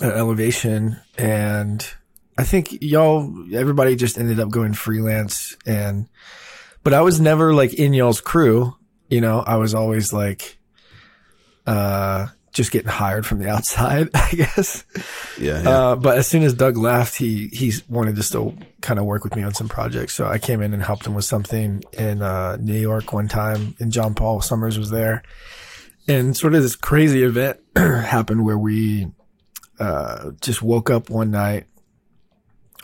at 0.00 0.12
Elevation, 0.12 0.98
and 1.16 1.86
I 2.36 2.44
think 2.44 2.78
y'all 2.80 3.32
everybody 3.54 3.96
just 3.96 4.18
ended 4.18 4.40
up 4.40 4.50
going 4.50 4.74
freelance. 4.74 5.56
And 5.66 6.08
but 6.82 6.94
I 6.94 7.00
was 7.00 7.20
never 7.20 7.52
like 7.52 7.74
in 7.74 7.92
y'all's 7.92 8.20
crew. 8.20 8.76
You 9.08 9.20
know, 9.20 9.40
I 9.40 9.56
was 9.56 9.74
always 9.74 10.12
like, 10.12 10.58
uh, 11.66 12.28
just 12.52 12.72
getting 12.72 12.90
hired 12.90 13.24
from 13.26 13.38
the 13.38 13.48
outside, 13.54 14.10
I 14.14 14.30
guess. 14.30 14.84
Yeah. 15.38 15.62
yeah. 15.62 15.70
Uh, 15.70 15.96
but 15.96 16.18
as 16.18 16.26
soon 16.26 16.42
as 16.42 16.54
Doug 16.54 16.76
left, 16.76 17.16
he 17.16 17.48
he 17.48 17.72
wanted 17.88 18.16
to 18.16 18.22
still 18.22 18.54
kind 18.80 18.98
of 18.98 19.06
work 19.06 19.24
with 19.24 19.34
me 19.36 19.42
on 19.42 19.54
some 19.54 19.68
projects. 19.68 20.14
So 20.14 20.26
I 20.26 20.38
came 20.38 20.60
in 20.62 20.74
and 20.74 20.82
helped 20.82 21.06
him 21.06 21.14
with 21.14 21.24
something 21.24 21.82
in 21.92 22.22
uh, 22.22 22.56
New 22.56 22.78
York 22.78 23.12
one 23.12 23.28
time, 23.28 23.74
and 23.78 23.92
John 23.92 24.14
Paul 24.14 24.40
Summers 24.40 24.78
was 24.78 24.90
there, 24.90 25.22
and 26.08 26.36
sort 26.36 26.54
of 26.54 26.62
this 26.62 26.74
crazy 26.74 27.22
event 27.22 27.60
happened 27.76 28.44
where 28.44 28.58
we 28.58 29.08
uh, 29.78 30.30
just 30.40 30.62
woke 30.62 30.90
up 30.90 31.10
one 31.10 31.30
night. 31.30 31.66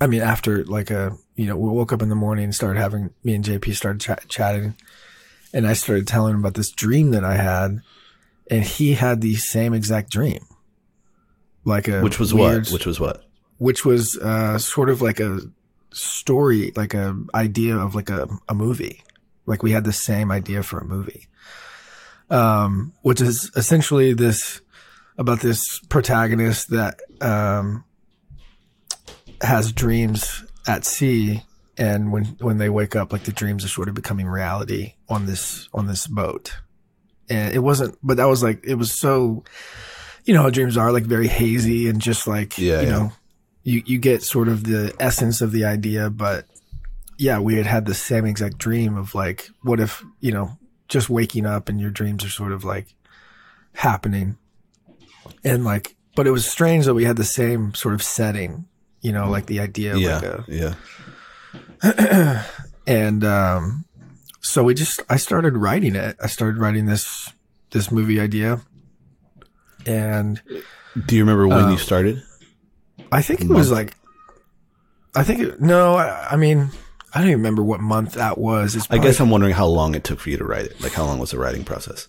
I 0.01 0.07
mean, 0.07 0.23
after 0.23 0.65
like 0.65 0.91
a 0.91 1.17
you 1.37 1.47
know, 1.47 1.57
we 1.57 1.69
woke 1.71 1.93
up 1.93 2.03
in 2.03 2.09
the 2.09 2.15
morning 2.15 2.45
and 2.45 2.55
started 2.55 2.79
having 2.79 3.11
me 3.25 3.35
and 3.35 3.45
JP 3.45 3.75
started 3.75 4.01
ch- 4.01 4.29
chatting, 4.29 4.75
and 5.53 5.67
I 5.67 5.73
started 5.73 6.07
telling 6.07 6.35
him 6.35 6.41
about 6.41 6.55
this 6.55 6.71
dream 6.71 7.11
that 7.13 7.25
I 7.25 7.35
had, 7.35 7.81
and 8.51 8.63
he 8.65 8.95
had 8.95 9.21
the 9.21 9.35
same 9.37 9.75
exact 9.75 10.11
dream, 10.11 10.45
like 11.65 11.89
a 11.89 12.01
Which 12.03 12.19
was 12.21 12.33
weird- 12.35 12.65
what? 12.67 12.73
Which 12.73 12.87
was 12.87 13.01
what? 13.01 13.25
which 13.59 13.85
was 13.85 14.19
uh, 14.19 14.59
sort 14.59 14.91
of 14.91 15.01
like 15.01 15.21
a 15.21 15.39
story, 15.93 16.73
like 16.75 16.93
a 16.93 17.17
idea 17.35 17.77
of 17.77 17.95
like 17.95 18.11
a, 18.11 18.29
a 18.49 18.55
movie. 18.55 19.03
Like 19.47 19.63
we 19.63 19.71
had 19.71 19.85
the 19.85 19.93
same 19.93 20.31
idea 20.33 20.63
for 20.63 20.79
a 20.79 20.85
movie, 20.85 21.29
um, 22.31 22.93
which 23.03 23.21
is 23.21 23.51
essentially 23.57 24.13
this 24.15 24.61
about 25.17 25.41
this 25.41 25.79
protagonist 25.89 26.71
that 26.71 27.01
um, 27.21 27.85
has 29.41 29.73
dreams 29.73 30.45
at 30.67 30.85
sea, 30.85 31.43
and 31.77 32.13
when 32.13 32.25
when 32.41 32.59
they 32.59 32.69
wake 32.69 32.97
up, 32.97 33.13
like 33.13 33.25
the 33.25 33.33
dreams 33.33 33.65
are 33.65 33.69
sort 33.69 33.89
of 33.89 33.95
becoming 33.95 34.27
reality 34.27 34.95
on 35.09 35.27
this 35.27 35.69
on 35.75 35.87
this 35.87 36.07
boat. 36.07 36.53
And 37.29 37.55
it 37.55 37.61
wasn't, 37.61 37.97
but 38.03 38.19
that 38.19 38.27
was 38.27 38.43
like 38.43 38.61
it 38.65 38.75
was 38.75 38.93
so, 38.93 39.45
you 40.25 40.35
know, 40.35 40.43
how 40.43 40.51
dreams 40.51 40.77
are 40.77 40.93
like 40.93 41.05
very 41.05 41.27
hazy 41.27 41.89
and 41.89 42.01
just 42.01 42.27
like 42.27 42.59
Yeah, 42.59 42.81
you 42.81 42.87
yeah. 42.87 42.93
know, 42.93 43.13
you 43.63 43.83
you 43.87 43.99
get 43.99 44.23
sort 44.23 44.49
of 44.49 44.65
the 44.65 44.95
essence 45.01 45.41
of 45.41 45.51
the 45.53 45.65
idea, 45.65 46.11
but 46.11 46.47
yeah, 47.17 47.39
we 47.39 47.55
had 47.57 47.67
had 47.67 47.87
the 47.87 47.95
same 47.95 48.27
exact 48.27 48.59
dream 48.59 48.97
of 48.97 49.15
like, 49.15 49.49
what 49.63 49.81
if 49.81 50.05
you 50.21 50.33
know, 50.33 50.59
just 50.89 51.09
waking 51.11 51.47
up 51.47 51.69
and 51.69 51.81
your 51.81 51.91
dreams 51.91 52.25
are 52.25 52.29
sort 52.31 52.53
of 52.53 52.65
like 52.65 52.95
happening, 53.75 54.37
and 55.43 55.65
like, 55.65 55.97
but 56.17 56.27
it 56.27 56.31
was 56.31 56.49
strange 56.51 56.85
that 56.85 56.95
we 56.95 57.05
had 57.05 57.17
the 57.17 57.25
same 57.25 57.75
sort 57.75 57.95
of 57.95 58.03
setting, 58.03 58.67
you 59.01 59.13
know, 59.13 59.29
like 59.31 59.47
the 59.47 59.61
idea 59.61 59.95
of 59.95 60.01
Yeah. 60.01 60.15
like 60.17 60.25
a 60.25 60.45
yeah. 60.49 60.75
and 62.87 63.25
um, 63.25 63.85
so 64.41 64.63
we 64.65 64.75
just 64.75 65.01
I 65.09 65.17
started 65.17 65.57
writing 65.57 65.95
it. 65.97 66.17
I 66.23 66.27
started 66.27 66.59
writing 66.59 66.87
this 66.87 67.33
this 67.71 67.91
movie 67.91 68.21
idea, 68.21 68.61
and 69.87 70.41
Do 71.07 71.17
you 71.17 71.23
remember 71.23 71.49
when 71.49 71.65
Uh, 71.65 71.71
you 71.73 71.79
started? 71.79 72.23
I 73.11 73.23
think 73.23 73.41
it 73.43 73.49
was 73.49 73.71
like, 73.71 73.95
I 75.15 75.25
think 75.25 75.41
it, 75.41 75.61
no, 75.61 75.95
I, 75.95 76.29
I 76.33 76.37
mean 76.37 76.71
I 77.15 77.19
don't 77.21 77.29
even 77.29 77.39
remember 77.39 77.63
what 77.63 77.81
month 77.81 78.15
that 78.15 78.39
was. 78.39 78.75
It's 78.75 78.87
I 78.91 78.99
guess 78.99 79.21
I'm 79.21 79.31
wondering 79.31 79.55
how 79.55 79.67
long 79.67 79.95
it 79.95 80.03
took 80.05 80.19
for 80.21 80.31
you 80.31 80.37
to 80.37 80.45
write 80.45 80.65
it. 80.67 80.81
Like, 80.81 80.93
how 80.93 81.05
long 81.05 81.19
was 81.19 81.31
the 81.31 81.39
writing 81.39 81.65
process? 81.65 82.09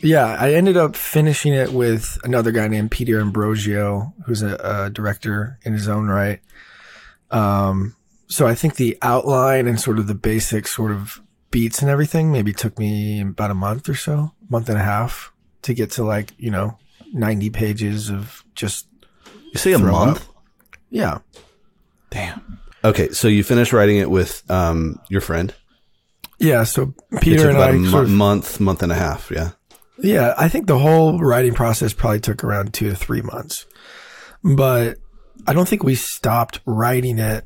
yeah, 0.00 0.36
I 0.38 0.52
ended 0.54 0.76
up 0.76 0.96
finishing 0.96 1.52
it 1.52 1.72
with 1.72 2.18
another 2.24 2.52
guy 2.52 2.68
named 2.68 2.90
Peter 2.90 3.20
Ambrosio, 3.20 4.12
who's 4.26 4.42
a, 4.42 4.56
a 4.86 4.90
director 4.90 5.58
in 5.62 5.72
his 5.72 5.88
own 5.88 6.08
right. 6.08 6.40
Um, 7.30 7.96
so 8.28 8.46
I 8.46 8.54
think 8.54 8.76
the 8.76 8.96
outline 9.02 9.66
and 9.66 9.80
sort 9.80 9.98
of 9.98 10.06
the 10.06 10.14
basic 10.14 10.68
sort 10.68 10.90
of 10.92 11.20
beats 11.50 11.80
and 11.82 11.90
everything 11.90 12.30
maybe 12.32 12.52
took 12.52 12.78
me 12.78 13.20
about 13.20 13.50
a 13.50 13.54
month 13.54 13.88
or 13.88 13.94
so, 13.94 14.32
month 14.48 14.68
and 14.68 14.78
a 14.78 14.82
half 14.82 15.32
to 15.62 15.74
get 15.74 15.90
to 15.92 16.04
like, 16.04 16.32
you 16.38 16.50
know, 16.50 16.78
90 17.12 17.50
pages 17.50 18.10
of 18.10 18.44
just, 18.54 18.86
You 19.52 19.58
say 19.58 19.72
a 19.72 19.78
month? 19.78 20.18
up. 20.28 20.34
yeah. 20.90 21.18
Damn. 22.10 22.60
Okay, 22.84 23.10
so 23.10 23.28
you 23.28 23.42
finished 23.42 23.72
writing 23.72 23.96
it 23.96 24.10
with 24.10 24.48
um 24.50 25.00
your 25.08 25.20
friend. 25.20 25.54
Yeah. 26.38 26.64
So 26.64 26.94
It 27.12 27.22
Peter 27.22 27.36
took 27.38 27.46
and 27.48 27.56
about 27.56 27.74
I 27.74 27.76
a 27.76 27.90
sort 27.90 28.04
of, 28.04 28.10
month, 28.10 28.60
month 28.60 28.82
and 28.82 28.92
a 28.92 28.96
half. 28.96 29.30
Yeah. 29.30 29.52
Yeah, 29.98 30.34
I 30.36 30.48
think 30.48 30.66
the 30.66 30.78
whole 30.78 31.18
writing 31.20 31.54
process 31.54 31.92
probably 31.92 32.20
took 32.20 32.42
around 32.42 32.74
two 32.74 32.90
to 32.90 32.96
three 32.96 33.22
months. 33.22 33.64
But 34.42 34.98
I 35.46 35.52
don't 35.52 35.68
think 35.68 35.84
we 35.84 35.94
stopped 35.94 36.60
writing 36.66 37.18
it 37.18 37.44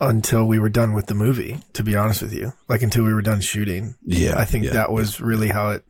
until 0.00 0.46
we 0.46 0.58
were 0.58 0.68
done 0.68 0.92
with 0.92 1.06
the 1.06 1.14
movie, 1.14 1.58
to 1.72 1.82
be 1.82 1.96
honest 1.96 2.22
with 2.22 2.32
you. 2.32 2.52
Like 2.68 2.82
until 2.82 3.04
we 3.04 3.12
were 3.12 3.22
done 3.22 3.40
shooting. 3.40 3.96
Yeah, 4.04 4.38
I 4.38 4.44
think 4.44 4.64
yeah, 4.66 4.72
that 4.74 4.92
was 4.92 5.20
really 5.20 5.48
how 5.48 5.70
it, 5.70 5.84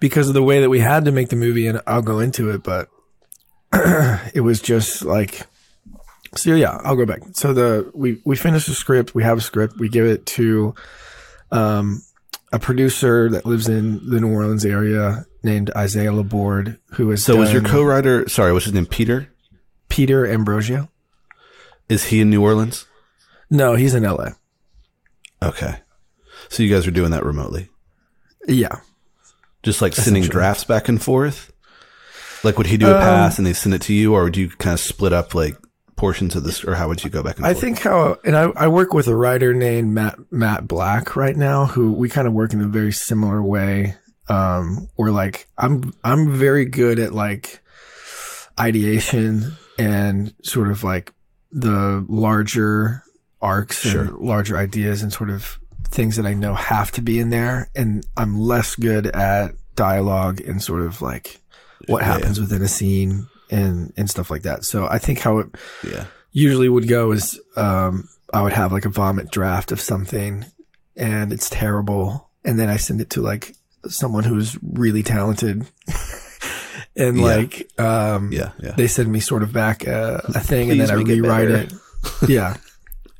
because 0.00 0.28
of 0.28 0.34
the 0.34 0.42
way 0.42 0.60
that 0.60 0.70
we 0.70 0.80
had 0.80 1.04
to 1.04 1.12
make 1.12 1.28
the 1.28 1.36
movie, 1.36 1.66
and 1.66 1.80
I'll 1.86 2.02
go 2.02 2.20
into 2.20 2.50
it, 2.50 2.62
but 2.62 2.88
it 4.34 4.42
was 4.42 4.60
just 4.60 5.04
like, 5.04 5.46
so 6.34 6.54
yeah, 6.54 6.78
I'll 6.84 6.96
go 6.96 7.06
back. 7.06 7.20
So 7.32 7.52
the, 7.52 7.90
we, 7.94 8.20
we 8.24 8.36
finished 8.36 8.66
the 8.68 8.74
script, 8.74 9.14
we 9.14 9.22
have 9.22 9.38
a 9.38 9.40
script, 9.40 9.78
we 9.78 9.88
give 9.88 10.04
it 10.06 10.26
to, 10.26 10.74
um, 11.50 12.02
a 12.52 12.58
producer 12.58 13.28
that 13.30 13.44
lives 13.44 13.68
in 13.68 14.08
the 14.08 14.20
New 14.20 14.32
Orleans 14.32 14.64
area 14.64 15.26
named 15.42 15.70
Isaiah 15.76 16.12
Laborde, 16.12 16.78
who 16.92 17.10
is 17.10 17.22
So 17.24 17.36
was 17.36 17.52
your 17.52 17.62
co-writer? 17.62 18.28
Sorry, 18.28 18.52
what's 18.52 18.64
his 18.64 18.74
name? 18.74 18.86
Peter. 18.86 19.28
Peter 19.88 20.26
Ambrosio? 20.26 20.88
Is 21.88 22.06
he 22.06 22.20
in 22.20 22.30
New 22.30 22.42
Orleans? 22.42 22.86
No, 23.50 23.74
he's 23.74 23.94
in 23.94 24.02
LA. 24.02 24.30
Okay. 25.42 25.80
So 26.48 26.62
you 26.62 26.72
guys 26.74 26.86
are 26.86 26.90
doing 26.90 27.10
that 27.10 27.24
remotely, 27.24 27.68
Yeah. 28.46 28.76
just 29.62 29.82
like 29.82 29.94
sending 29.94 30.24
drafts 30.24 30.64
back 30.64 30.88
and 30.88 31.02
forth. 31.02 31.52
Like, 32.44 32.56
would 32.56 32.68
he 32.68 32.76
do 32.76 32.88
a 32.88 32.94
pass 32.98 33.36
and 33.38 33.46
they 33.46 33.52
send 33.52 33.74
it 33.74 33.82
to 33.82 33.92
you, 33.92 34.14
or 34.14 34.24
would 34.24 34.36
you 34.36 34.48
kind 34.48 34.72
of 34.74 34.80
split 34.80 35.12
up 35.12 35.34
like 35.34 35.56
portions 35.98 36.34
of 36.34 36.44
this, 36.44 36.64
or 36.64 36.74
how 36.76 36.88
would 36.88 37.04
you 37.04 37.10
go 37.10 37.22
back 37.22 37.36
and 37.36 37.44
forth? 37.44 37.56
I 37.56 37.60
think 37.60 37.80
how, 37.80 38.16
and 38.24 38.34
I, 38.36 38.44
I 38.56 38.68
work 38.68 38.94
with 38.94 39.06
a 39.08 39.14
writer 39.16 39.52
named 39.52 39.92
Matt, 39.92 40.16
Matt 40.30 40.66
Black 40.66 41.14
right 41.16 41.36
now, 41.36 41.66
who 41.66 41.92
we 41.92 42.08
kind 42.08 42.26
of 42.26 42.32
work 42.32 42.54
in 42.54 42.60
a 42.62 42.66
very 42.68 42.92
similar 42.92 43.42
way. 43.42 43.96
Um, 44.30 44.88
where 44.96 45.10
like, 45.10 45.46
I'm, 45.56 45.94
I'm 46.04 46.32
very 46.36 46.64
good 46.66 46.98
at 46.98 47.12
like 47.14 47.60
ideation 48.58 49.52
and 49.78 50.34
sort 50.42 50.70
of 50.70 50.84
like 50.84 51.12
the 51.50 52.04
larger 52.08 53.02
arcs 53.40 53.80
Sure. 53.80 54.02
and 54.02 54.18
larger 54.18 54.56
ideas 54.58 55.02
and 55.02 55.12
sort 55.12 55.30
of 55.30 55.58
things 55.84 56.16
that 56.16 56.26
I 56.26 56.34
know 56.34 56.54
have 56.54 56.90
to 56.92 57.00
be 57.02 57.18
in 57.18 57.30
there. 57.30 57.70
And 57.74 58.04
I'm 58.16 58.38
less 58.38 58.74
good 58.74 59.06
at 59.06 59.52
dialogue 59.76 60.40
and 60.40 60.62
sort 60.62 60.82
of 60.82 61.00
like 61.00 61.40
what 61.86 62.02
Yeah, 62.02 62.12
happens 62.14 62.40
within 62.40 62.62
a 62.62 62.68
scene 62.68 63.28
and, 63.50 63.92
and 63.96 64.08
stuff 64.10 64.30
like 64.30 64.42
that. 64.42 64.64
So 64.64 64.86
I 64.86 64.98
think 64.98 65.18
how 65.20 65.38
it, 65.38 65.46
yeah. 65.86 66.04
usually 66.32 66.68
would 66.68 66.88
go 66.88 67.12
is 67.12 67.40
um, 67.56 68.08
I 68.32 68.42
would 68.42 68.52
have 68.52 68.72
like 68.72 68.84
a 68.84 68.90
vomit 68.90 69.30
draft 69.30 69.72
of 69.72 69.80
something 69.80 70.44
and 70.96 71.32
it's 71.32 71.48
terrible. 71.50 72.28
And 72.44 72.58
then 72.58 72.68
I 72.68 72.76
send 72.76 73.00
it 73.00 73.10
to 73.10 73.20
like 73.22 73.54
someone 73.88 74.24
who's 74.24 74.56
really 74.62 75.02
talented. 75.02 75.66
and 76.96 77.18
Yeah. 77.18 77.22
like, 77.24 77.80
um, 77.80 78.32
Yeah, 78.32 78.50
yeah. 78.60 78.72
they 78.72 78.86
send 78.86 79.10
me 79.10 79.20
sort 79.20 79.42
of 79.42 79.52
back 79.52 79.86
a, 79.86 80.22
a 80.34 80.40
thing 80.40 80.70
and 80.70 80.80
then 80.80 80.90
I 80.90 80.96
make 80.96 81.08
it 81.08 81.20
rewrite 81.22 81.50
it. 81.50 81.72
yeah. 82.28 82.56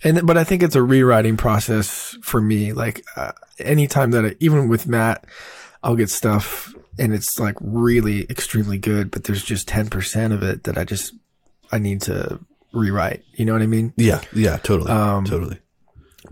And, 0.05 0.27
but 0.27 0.37
I 0.37 0.45
think 0.45 0.63
it's 0.63 0.77
a 0.77 0.83
rewriting 0.83 1.37
process 1.37 2.17
for 2.23 2.41
me. 2.41 2.73
Like, 2.73 3.05
uh, 3.17 3.33
anytime 3.59 4.13
that 4.13 4.25
I, 4.25 4.37
even 4.39 4.69
with 4.69 4.87
Matt, 4.87 5.25
I'll 5.83 5.97
get 5.97 6.11
stuff 6.11 6.73
and 6.99 7.15
it's 7.15 7.39
like 7.39 7.57
really 7.61 8.23
extremely 8.31 8.79
good, 8.79 9.11
but 9.11 9.25
there's 9.25 9.43
just 9.45 9.69
10% 9.69 10.33
of 10.33 10.43
it 10.43 10.65
that 10.65 10.77
I 10.79 10.85
just, 10.85 11.15
I 11.73 11.79
need 11.79 12.03
to 12.03 12.41
rewrite. 12.73 13.23
You 13.35 13.45
know 13.45 13.53
what 13.53 13.63
I 13.63 13.67
mean? 13.67 13.93
Yeah, 13.97 14.21
yeah, 14.35 14.57
totally, 14.59 14.91
Um, 14.91 15.25
totally. 15.25 15.59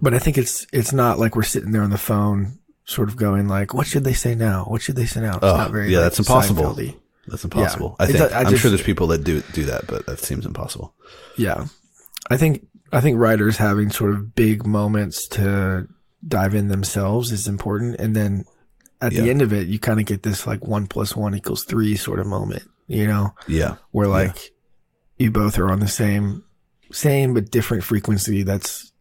But 0.00 0.14
I 0.14 0.18
think 0.18 0.36
it's, 0.38 0.66
it's 0.72 0.92
not 0.92 1.18
like 1.18 1.36
we're 1.36 1.42
sitting 1.42 1.70
there 1.72 1.82
on 1.82 1.90
the 1.90 1.98
phone 1.98 2.58
sort 2.84 3.08
of 3.08 3.16
going 3.16 3.48
like, 3.48 3.72
what 3.74 3.86
should 3.86 4.04
they 4.04 4.12
say 4.12 4.34
now? 4.34 4.64
What 4.64 4.82
should 4.82 4.96
they 4.96 5.06
say 5.06 5.20
now? 5.20 5.36
It's 5.36 5.44
Oh, 5.44 5.56
not 5.56 5.70
very, 5.70 5.90
yeah, 5.90 5.98
like, 5.98 6.04
that's 6.06 6.18
impossible. 6.18 6.62
Seinfeld-y. 6.64 6.94
That's 7.28 7.44
impossible. 7.44 7.96
I 7.98 8.04
It's- 8.04 8.18
think. 8.20 8.32
I 8.32 8.48
I'm 8.48 8.56
sure 8.56 8.70
there's 8.70 8.82
people 8.82 9.08
that 9.08 9.24
do 9.24 9.42
do 9.52 9.64
that, 9.64 9.86
but 9.88 10.06
that 10.06 10.20
seems 10.20 10.46
impossible. 10.46 10.94
Yeah. 11.36 11.66
I 12.30 12.36
think, 12.36 12.66
I 12.92 13.00
think 13.00 13.18
writers 13.18 13.56
having 13.56 13.90
sort 13.90 14.12
of 14.12 14.34
big 14.36 14.64
moments 14.66 15.26
to 15.28 15.88
dive 16.26 16.54
in 16.54 16.68
themselves 16.68 17.32
is 17.32 17.48
important. 17.48 17.96
And 17.98 18.14
then 18.14 18.44
at 19.00 19.12
the 19.12 19.30
end 19.30 19.42
of 19.42 19.52
it, 19.52 19.68
you 19.68 19.78
kind 19.78 20.00
of 20.00 20.06
get 20.06 20.22
this 20.22 20.46
like 20.46 20.66
one 20.66 20.86
plus 20.86 21.14
one 21.14 21.34
equals 21.34 21.64
three 21.64 21.96
sort 21.96 22.18
of 22.18 22.26
moment, 22.26 22.64
you 22.86 23.06
know, 23.06 23.34
Yeah, 23.46 23.76
where 23.90 24.08
like 24.08 24.52
you 25.18 25.30
both 25.30 25.58
are 25.58 25.70
on 25.70 25.80
the 25.80 25.88
same, 25.88 26.44
same 26.92 27.34
but 27.34 27.50
different 27.50 27.84
frequency. 27.84 28.42
That's 28.42 28.92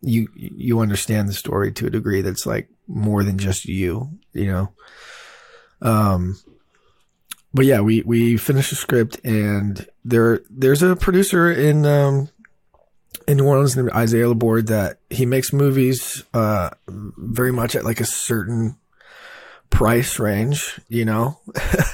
you, 0.00 0.28
you 0.34 0.80
understand 0.80 1.28
the 1.28 1.32
story 1.32 1.72
to 1.72 1.86
a 1.86 1.90
degree 1.90 2.22
that's 2.22 2.46
like 2.46 2.68
more 2.86 3.24
than 3.24 3.38
just 3.38 3.64
you, 3.64 4.18
you 4.32 4.46
know? 4.46 4.72
Um, 5.82 6.38
but 7.52 7.66
yeah, 7.66 7.80
we, 7.80 8.02
we 8.02 8.36
finished 8.36 8.70
the 8.70 8.76
script 8.76 9.18
and 9.24 9.86
there, 10.04 10.42
there's 10.50 10.82
a 10.82 10.94
producer 10.94 11.50
in, 11.50 11.86
um, 11.86 12.28
in 13.26 13.38
New 13.38 13.46
Orleans 13.46 13.76
named 13.76 13.90
Isaiah 13.90 14.28
Laborde 14.28 14.68
that 14.68 15.00
he 15.10 15.26
makes 15.26 15.52
movies, 15.52 16.22
uh, 16.34 16.70
very 16.86 17.52
much 17.52 17.74
at 17.74 17.84
like 17.84 18.00
a 18.00 18.04
certain 18.06 18.76
price 19.70 20.18
range, 20.18 20.80
you 20.88 21.04
know. 21.04 21.38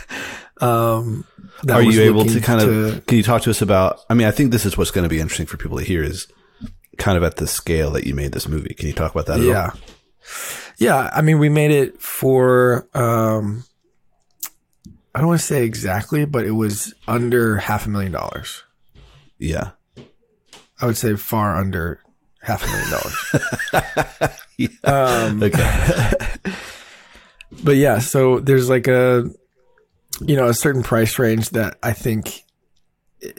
um, 0.60 1.24
Are 1.70 1.82
you 1.82 2.02
able 2.02 2.24
to 2.24 2.40
kind 2.40 2.60
of? 2.60 3.06
Can 3.06 3.16
you 3.16 3.22
talk 3.22 3.42
to 3.42 3.50
us 3.50 3.62
about? 3.62 4.00
I 4.08 4.14
mean, 4.14 4.26
I 4.26 4.30
think 4.30 4.52
this 4.52 4.64
is 4.66 4.76
what's 4.78 4.90
going 4.90 5.04
to 5.04 5.08
be 5.08 5.20
interesting 5.20 5.46
for 5.46 5.56
people 5.56 5.78
to 5.78 5.84
hear 5.84 6.02
is 6.02 6.26
kind 6.98 7.16
of 7.16 7.24
at 7.24 7.36
the 7.36 7.46
scale 7.46 7.90
that 7.92 8.06
you 8.06 8.14
made 8.14 8.32
this 8.32 8.48
movie. 8.48 8.74
Can 8.74 8.86
you 8.86 8.92
talk 8.94 9.12
about 9.12 9.26
that? 9.26 9.40
At 9.40 9.46
yeah, 9.46 9.70
yeah. 10.78 11.10
I 11.12 11.22
mean, 11.22 11.38
we 11.38 11.48
made 11.48 11.70
it 11.70 12.00
for. 12.00 12.88
Um, 12.94 13.64
I 15.14 15.18
don't 15.18 15.28
want 15.28 15.40
to 15.40 15.46
say 15.46 15.64
exactly, 15.64 16.24
but 16.24 16.46
it 16.46 16.52
was 16.52 16.94
under 17.06 17.56
half 17.58 17.86
a 17.86 17.90
million 17.90 18.12
dollars. 18.12 18.64
Yeah. 19.38 19.72
I 20.80 20.86
would 20.86 20.96
say 20.96 21.16
far 21.16 21.56
under 21.56 22.00
half 22.40 22.64
a 22.64 22.66
million 22.66 22.90
dollars. 22.90 24.38
Um, 24.84 25.42
Okay. 25.42 26.52
but 27.62 27.76
yeah, 27.76 27.98
so 27.98 28.40
there's 28.40 28.68
like 28.68 28.86
a, 28.88 29.28
you 30.20 30.36
know, 30.36 30.48
a 30.48 30.54
certain 30.54 30.82
price 30.82 31.18
range 31.18 31.50
that 31.50 31.78
I 31.82 31.92
think 31.92 32.44
uh, 33.24 33.30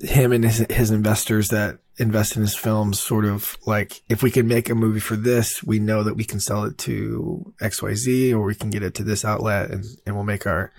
him 0.00 0.32
and 0.32 0.44
his, 0.44 0.66
his 0.70 0.90
investors 0.90 1.48
that 1.48 1.78
invest 1.98 2.36
in 2.36 2.42
his 2.42 2.56
films 2.56 3.00
sort 3.00 3.24
of 3.24 3.56
like, 3.66 4.02
if 4.08 4.22
we 4.22 4.30
can 4.30 4.46
make 4.46 4.70
a 4.70 4.74
movie 4.74 5.00
for 5.00 5.16
this, 5.16 5.62
we 5.62 5.78
know 5.78 6.02
that 6.02 6.14
we 6.14 6.24
can 6.24 6.40
sell 6.40 6.64
it 6.64 6.78
to 6.78 7.52
XYZ 7.60 8.32
or 8.32 8.42
we 8.42 8.54
can 8.54 8.70
get 8.70 8.82
it 8.82 8.94
to 8.94 9.04
this 9.04 9.24
outlet 9.24 9.70
and, 9.70 9.84
and 10.06 10.14
we'll 10.14 10.24
make 10.24 10.46
our, 10.46 10.72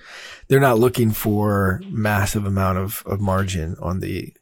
they're 0.47 0.59
not 0.59 0.79
looking 0.79 1.11
for 1.11 1.81
massive 1.89 2.45
amount 2.45 2.77
of, 2.77 3.03
of 3.05 3.19
margin 3.19 3.75
on 3.81 3.99
the, 3.99 4.33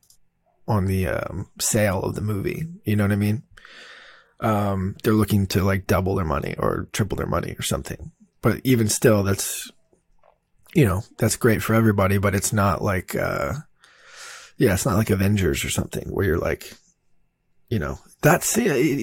on 0.67 0.85
the, 0.85 1.07
um, 1.07 1.49
sale 1.59 2.01
of 2.01 2.15
the 2.15 2.21
movie. 2.21 2.67
You 2.83 2.95
know 2.95 3.05
what 3.05 3.11
I 3.11 3.15
mean? 3.15 3.43
Um, 4.39 4.95
they're 5.03 5.13
looking 5.13 5.47
to 5.47 5.63
like 5.63 5.87
double 5.87 6.15
their 6.15 6.25
money 6.25 6.53
or 6.59 6.87
triple 6.91 7.17
their 7.17 7.25
money 7.25 7.55
or 7.57 7.63
something. 7.63 8.11
But 8.41 8.62
even 8.63 8.88
still, 8.88 9.24
that's, 9.24 9.72
you 10.74 10.86
know, 10.86 11.03
that's 11.17 11.36
great 11.36 11.62
for 11.62 11.74
everybody, 11.74 12.17
but 12.17 12.36
it's 12.36 12.53
not 12.53 12.82
like, 12.82 13.15
uh, 13.15 13.53
yeah, 14.58 14.74
it's 14.74 14.86
not 14.86 14.98
like 14.98 15.10
Avengers 15.10 15.63
or 15.63 15.70
something 15.70 16.08
where 16.10 16.25
you're 16.25 16.38
like, 16.38 16.74
you 17.70 17.79
know, 17.79 18.00
that's 18.22 18.56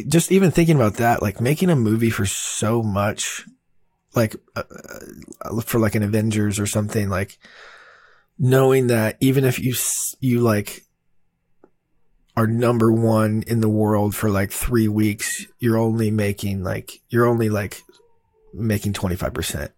just 0.08 0.32
even 0.32 0.50
thinking 0.50 0.76
about 0.76 0.94
that, 0.94 1.22
like 1.22 1.40
making 1.40 1.70
a 1.70 1.76
movie 1.76 2.10
for 2.10 2.26
so 2.26 2.82
much, 2.82 3.44
like 4.14 4.36
uh, 4.56 4.62
uh, 5.42 5.60
for 5.60 5.78
like 5.78 5.94
an 5.94 6.02
Avengers 6.02 6.58
or 6.58 6.66
something, 6.66 7.08
like 7.08 7.38
knowing 8.38 8.88
that 8.88 9.16
even 9.20 9.44
if 9.44 9.58
you 9.58 9.74
you 10.20 10.40
like 10.40 10.82
are 12.36 12.46
number 12.46 12.90
one 12.90 13.44
in 13.46 13.60
the 13.60 13.68
world 13.68 14.14
for 14.14 14.28
like 14.30 14.50
three 14.50 14.88
weeks, 14.88 15.46
you're 15.58 15.78
only 15.78 16.10
making 16.10 16.64
like 16.64 17.00
you're 17.08 17.26
only 17.26 17.48
like 17.48 17.82
making 18.54 18.92
twenty 18.94 19.16
five 19.16 19.34
percent. 19.34 19.72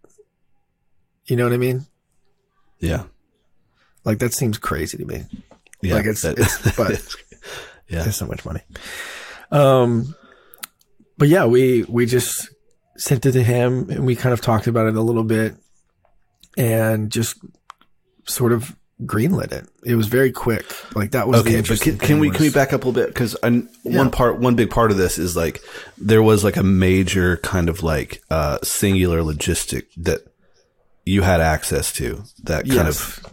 You 1.25 1.35
know 1.35 1.43
what 1.43 1.53
I 1.53 1.57
mean? 1.57 1.85
Yeah. 2.79 3.03
Like 4.05 4.19
that 4.19 4.33
seems 4.33 4.57
crazy 4.57 4.97
to 4.97 5.05
me. 5.05 5.25
Yeah. 5.81 5.95
Like, 5.95 6.05
it's- 6.05 6.21
that- 6.21 6.39
it's- 6.39 6.75
but- 6.77 7.15
yeah. 7.89 8.03
There's 8.03 8.15
so 8.17 8.25
much 8.27 8.43
money. 8.45 8.61
Um, 9.51 10.13
but 11.17 11.27
yeah, 11.29 11.45
we 11.45 11.83
we 11.87 12.05
just 12.05 12.49
sent 12.97 13.25
it 13.25 13.31
to 13.33 13.43
him 13.43 13.89
and 13.89 14.05
we 14.05 14.15
kind 14.15 14.33
of 14.33 14.41
talked 14.41 14.67
about 14.67 14.87
it 14.87 14.95
a 14.95 15.01
little 15.01 15.23
bit 15.23 15.55
and 16.57 17.09
just 17.11 17.37
sort 18.25 18.51
of 18.51 18.75
greenlit 19.03 19.51
it. 19.51 19.67
It 19.83 19.95
was 19.95 20.07
very 20.07 20.31
quick. 20.31 20.65
Like 20.95 21.11
that 21.11 21.27
was 21.27 21.43
the 21.43 21.49
Okay, 21.51 21.61
but 21.61 21.79
can, 21.79 21.97
can 21.97 22.19
we 22.19 22.29
thing 22.29 22.37
can 22.37 22.43
we 22.45 22.49
back 22.51 22.73
up 22.73 22.83
a 22.83 22.87
little 22.87 22.93
bit 22.93 23.07
because 23.13 23.35
Yeah. 23.43 23.61
one 23.83 24.09
part 24.09 24.39
one 24.39 24.55
big 24.55 24.69
part 24.71 24.91
of 24.91 24.97
this 24.97 25.17
is 25.17 25.35
like 25.35 25.61
there 25.97 26.23
was 26.23 26.43
like 26.43 26.57
a 26.57 26.63
major 26.63 27.37
kind 27.37 27.69
of 27.69 27.83
like 27.83 28.21
uh 28.31 28.57
singular 28.63 29.21
logistic 29.21 29.85
that 29.97 30.21
you 31.05 31.21
had 31.21 31.41
access 31.41 31.91
to 31.93 32.23
that 32.43 32.67
kind 32.67 32.87
of 32.87 33.23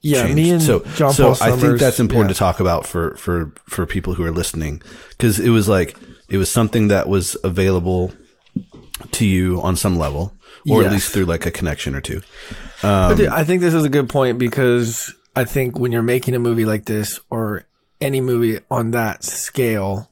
yeah, 0.00 0.22
changed. 0.22 0.36
me 0.36 0.50
and 0.50 0.62
so 0.62 0.80
John 0.96 1.12
so 1.12 1.34
Paul 1.34 1.52
I 1.52 1.56
think 1.56 1.78
that's 1.78 2.00
important 2.00 2.30
yeah. 2.30 2.34
to 2.34 2.38
talk 2.38 2.58
about 2.58 2.86
for 2.86 3.14
for 3.16 3.54
for 3.68 3.86
people 3.86 4.14
who 4.14 4.24
are 4.24 4.32
listening 4.32 4.82
because 5.10 5.38
it 5.38 5.50
was 5.50 5.68
like 5.68 5.96
it 6.28 6.36
was 6.38 6.50
something 6.50 6.88
that 6.88 7.08
was 7.08 7.36
available 7.44 8.12
to 9.12 9.24
you 9.24 9.60
on 9.62 9.76
some 9.76 9.96
level 9.98 10.34
or 10.68 10.84
at 10.84 10.92
least 10.92 11.12
through 11.12 11.24
like 11.24 11.46
a 11.46 11.50
connection 11.50 11.94
or 11.94 12.00
two. 12.00 12.22
But 12.82 13.14
dude, 13.14 13.28
I 13.28 13.44
think 13.44 13.60
this 13.62 13.74
is 13.74 13.84
a 13.84 13.88
good 13.88 14.08
point 14.08 14.38
because 14.38 15.14
I 15.34 15.44
think 15.44 15.78
when 15.78 15.92
you're 15.92 16.02
making 16.02 16.34
a 16.34 16.38
movie 16.38 16.64
like 16.64 16.84
this 16.84 17.18
or 17.30 17.64
any 18.00 18.20
movie 18.20 18.58
on 18.70 18.90
that 18.92 19.24
scale, 19.24 20.10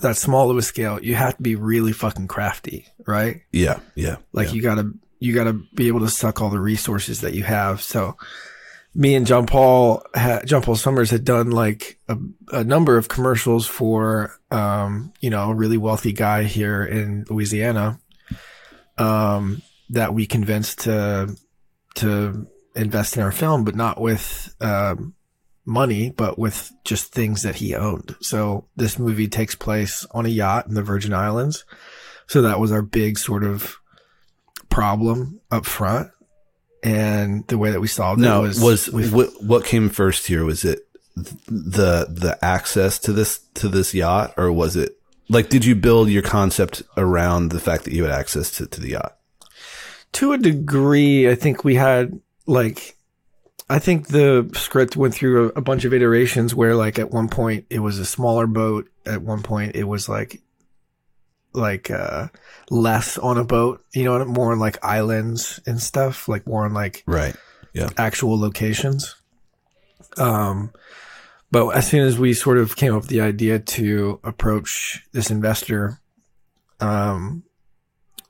that 0.00 0.16
small 0.16 0.50
of 0.50 0.56
a 0.56 0.62
scale, 0.62 1.02
you 1.02 1.14
have 1.14 1.36
to 1.36 1.42
be 1.42 1.54
really 1.54 1.92
fucking 1.92 2.28
crafty, 2.28 2.86
right? 3.06 3.42
Yeah, 3.52 3.80
yeah, 3.94 4.16
Like 4.32 4.48
yeah. 4.48 4.54
you 4.54 4.62
gotta, 4.62 4.92
you 5.18 5.34
gotta 5.34 5.52
be 5.74 5.88
able 5.88 6.00
to 6.00 6.08
suck 6.08 6.40
all 6.42 6.50
the 6.50 6.58
resources 6.60 7.20
that 7.22 7.34
you 7.34 7.44
have. 7.44 7.80
So 7.80 8.16
me 8.94 9.14
and 9.14 9.26
John 9.26 9.46
Paul, 9.46 10.02
ha- 10.14 10.42
John 10.44 10.60
Paul 10.62 10.76
Summers 10.76 11.10
had 11.10 11.24
done 11.24 11.50
like 11.50 11.98
a, 12.08 12.18
a 12.52 12.64
number 12.64 12.98
of 12.98 13.08
commercials 13.08 13.66
for, 13.66 14.38
um, 14.50 15.12
you 15.20 15.30
know, 15.30 15.50
a 15.50 15.54
really 15.54 15.78
wealthy 15.78 16.12
guy 16.12 16.42
here 16.44 16.84
in 16.84 17.24
Louisiana, 17.30 17.98
um, 18.98 19.62
that 19.90 20.12
we 20.12 20.26
convinced 20.26 20.80
to, 20.80 21.34
to 21.94 22.46
invest 22.74 23.16
in 23.16 23.22
our 23.22 23.32
film, 23.32 23.64
but 23.64 23.74
not 23.74 24.00
with, 24.00 24.54
um, 24.60 25.14
money, 25.64 26.10
but 26.10 26.38
with 26.38 26.72
just 26.84 27.12
things 27.12 27.42
that 27.42 27.56
he 27.56 27.74
owned. 27.74 28.16
So 28.20 28.66
this 28.76 28.98
movie 28.98 29.28
takes 29.28 29.54
place 29.54 30.06
on 30.10 30.26
a 30.26 30.30
yacht 30.30 30.66
in 30.66 30.74
the 30.74 30.82
Virgin 30.82 31.14
Islands. 31.14 31.64
So 32.26 32.42
that 32.42 32.58
was 32.58 32.72
our 32.72 32.82
big 32.82 33.18
sort 33.18 33.44
of 33.44 33.76
problem 34.68 35.40
up 35.50 35.66
front. 35.66 36.10
And 36.82 37.46
the 37.46 37.58
way 37.58 37.70
that 37.70 37.80
we 37.80 37.86
solved 37.86 38.20
No, 38.20 38.44
it 38.44 38.60
was, 38.60 38.90
was, 38.90 39.12
what, 39.12 39.30
what 39.40 39.64
came 39.64 39.88
first 39.88 40.26
here? 40.26 40.44
Was 40.44 40.64
it 40.64 40.80
the 41.14 42.06
the 42.08 42.38
access 42.42 42.98
to 43.00 43.12
this 43.12 43.38
to 43.54 43.68
this 43.68 43.92
yacht, 43.92 44.32
or 44.38 44.50
was 44.50 44.76
it 44.76 44.98
like 45.28 45.50
did 45.50 45.62
you 45.64 45.76
build 45.76 46.08
your 46.08 46.22
concept 46.22 46.82
around 46.96 47.50
the 47.50 47.60
fact 47.60 47.84
that 47.84 47.92
you 47.92 48.02
had 48.02 48.10
access 48.10 48.50
to, 48.52 48.66
to 48.66 48.80
the 48.80 48.92
yacht? 48.92 49.16
to 50.12 50.32
a 50.32 50.38
degree, 50.38 51.30
I 51.30 51.34
think 51.34 51.64
we 51.64 51.74
had 51.74 52.20
like, 52.46 52.96
I 53.68 53.78
think 53.78 54.08
the 54.08 54.50
script 54.54 54.96
went 54.96 55.14
through 55.14 55.46
a, 55.46 55.58
a 55.58 55.60
bunch 55.60 55.84
of 55.84 55.94
iterations 55.94 56.54
where 56.54 56.74
like 56.74 56.98
at 56.98 57.10
one 57.10 57.28
point 57.28 57.66
it 57.70 57.78
was 57.78 57.98
a 57.98 58.04
smaller 58.04 58.46
boat. 58.46 58.88
At 59.06 59.22
one 59.22 59.42
point 59.42 59.76
it 59.76 59.84
was 59.84 60.08
like, 60.08 60.40
like, 61.54 61.90
uh, 61.90 62.28
less 62.70 63.18
on 63.18 63.36
a 63.38 63.44
boat, 63.44 63.84
you 63.94 64.04
know, 64.04 64.24
more 64.24 64.52
on 64.52 64.58
like 64.58 64.82
islands 64.84 65.60
and 65.66 65.80
stuff, 65.80 66.28
like 66.28 66.46
more 66.46 66.64
on 66.64 66.72
like 66.74 67.02
Right. 67.06 67.36
Yeah. 67.72 67.88
actual 67.96 68.38
locations. 68.38 69.14
Um, 70.18 70.72
but 71.50 71.68
as 71.70 71.86
soon 71.86 72.06
as 72.06 72.18
we 72.18 72.32
sort 72.34 72.58
of 72.58 72.76
came 72.76 72.94
up 72.94 73.02
with 73.02 73.10
the 73.10 73.20
idea 73.20 73.58
to 73.58 74.20
approach 74.24 75.04
this 75.12 75.30
investor, 75.30 76.00
um, 76.80 77.42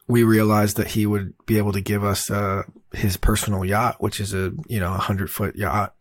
we 0.08 0.24
realized 0.24 0.76
that 0.76 0.88
he 0.88 1.06
would 1.06 1.34
be 1.46 1.58
able 1.58 1.72
to 1.72 1.80
give 1.80 2.02
us 2.04 2.30
uh, 2.30 2.64
his 2.94 3.16
personal 3.16 3.64
yacht, 3.64 3.96
which 4.00 4.20
is 4.20 4.34
a 4.34 4.52
you 4.66 4.80
know 4.80 4.92
a 4.92 4.98
hundred 4.98 5.30
foot 5.30 5.56
yacht 5.56 5.94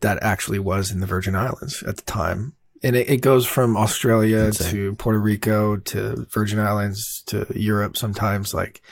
that 0.00 0.22
actually 0.22 0.58
was 0.58 0.90
in 0.90 1.00
the 1.00 1.06
Virgin 1.06 1.36
Islands 1.36 1.82
at 1.82 1.96
the 1.96 2.02
time, 2.02 2.54
and 2.82 2.96
it, 2.96 3.08
it 3.10 3.20
goes 3.20 3.46
from 3.46 3.76
Australia 3.76 4.38
Insane. 4.38 4.70
to 4.70 4.94
Puerto 4.94 5.18
Rico 5.18 5.76
to 5.76 6.26
Virgin 6.30 6.58
Islands 6.58 7.22
to 7.26 7.46
Europe 7.54 7.96
sometimes, 7.96 8.54
like. 8.54 8.82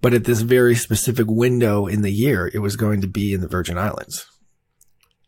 But 0.00 0.14
at 0.14 0.22
this 0.22 0.42
very 0.42 0.76
specific 0.76 1.26
window 1.26 1.88
in 1.88 2.02
the 2.02 2.12
year, 2.12 2.48
it 2.54 2.60
was 2.60 2.76
going 2.76 3.00
to 3.00 3.08
be 3.08 3.32
in 3.32 3.40
the 3.40 3.48
Virgin 3.48 3.76
Islands. 3.76 4.28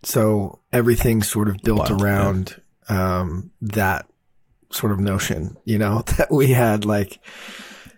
So 0.02 0.60
everything 0.72 1.24
sort 1.24 1.48
of 1.48 1.58
built 1.62 1.90
Wild, 1.90 2.00
yeah. 2.00 2.06
around 2.06 2.62
um, 2.88 3.50
that 3.62 4.06
sort 4.70 4.92
of 4.92 5.00
notion, 5.00 5.56
you 5.64 5.78
know, 5.78 6.02
that 6.18 6.30
we 6.30 6.52
had 6.52 6.84
like, 6.84 7.18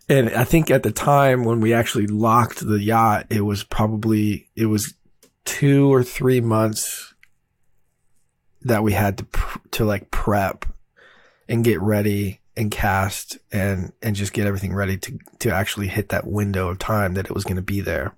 and 0.09 0.31
I 0.31 0.45
think 0.45 0.71
at 0.71 0.83
the 0.83 0.93
time 0.93 1.45
when 1.45 1.61
we 1.61 1.73
actually 1.73 2.07
locked 2.07 2.67
the 2.67 2.81
yacht, 2.81 3.27
it 3.31 3.43
was 3.43 3.65
probably, 3.65 4.49
it 4.57 4.67
was 4.67 4.95
two 5.45 5.93
or 5.93 6.03
three 6.03 6.41
months 6.41 7.15
that 8.63 8.83
we 8.83 8.93
had 8.93 9.19
to, 9.19 9.27
to 9.73 9.85
like 9.85 10.11
prep 10.11 10.67
and 11.49 11.65
get 11.65 11.81
ready 11.81 12.41
and 12.57 12.71
cast 12.71 13.39
and, 13.51 13.93
and 14.03 14.15
just 14.15 14.33
get 14.33 14.47
everything 14.47 14.75
ready 14.75 14.97
to, 14.99 15.19
to 15.39 15.51
actually 15.51 15.89
hit 15.89 16.11
that 16.11 16.27
window 16.27 16.69
of 16.69 16.79
time 16.79 17.15
that 17.15 17.27
it 17.27 17.35
was 17.35 17.45
going 17.45 17.57
to 17.57 17.63
be 17.63 17.81
there. 17.81 18.15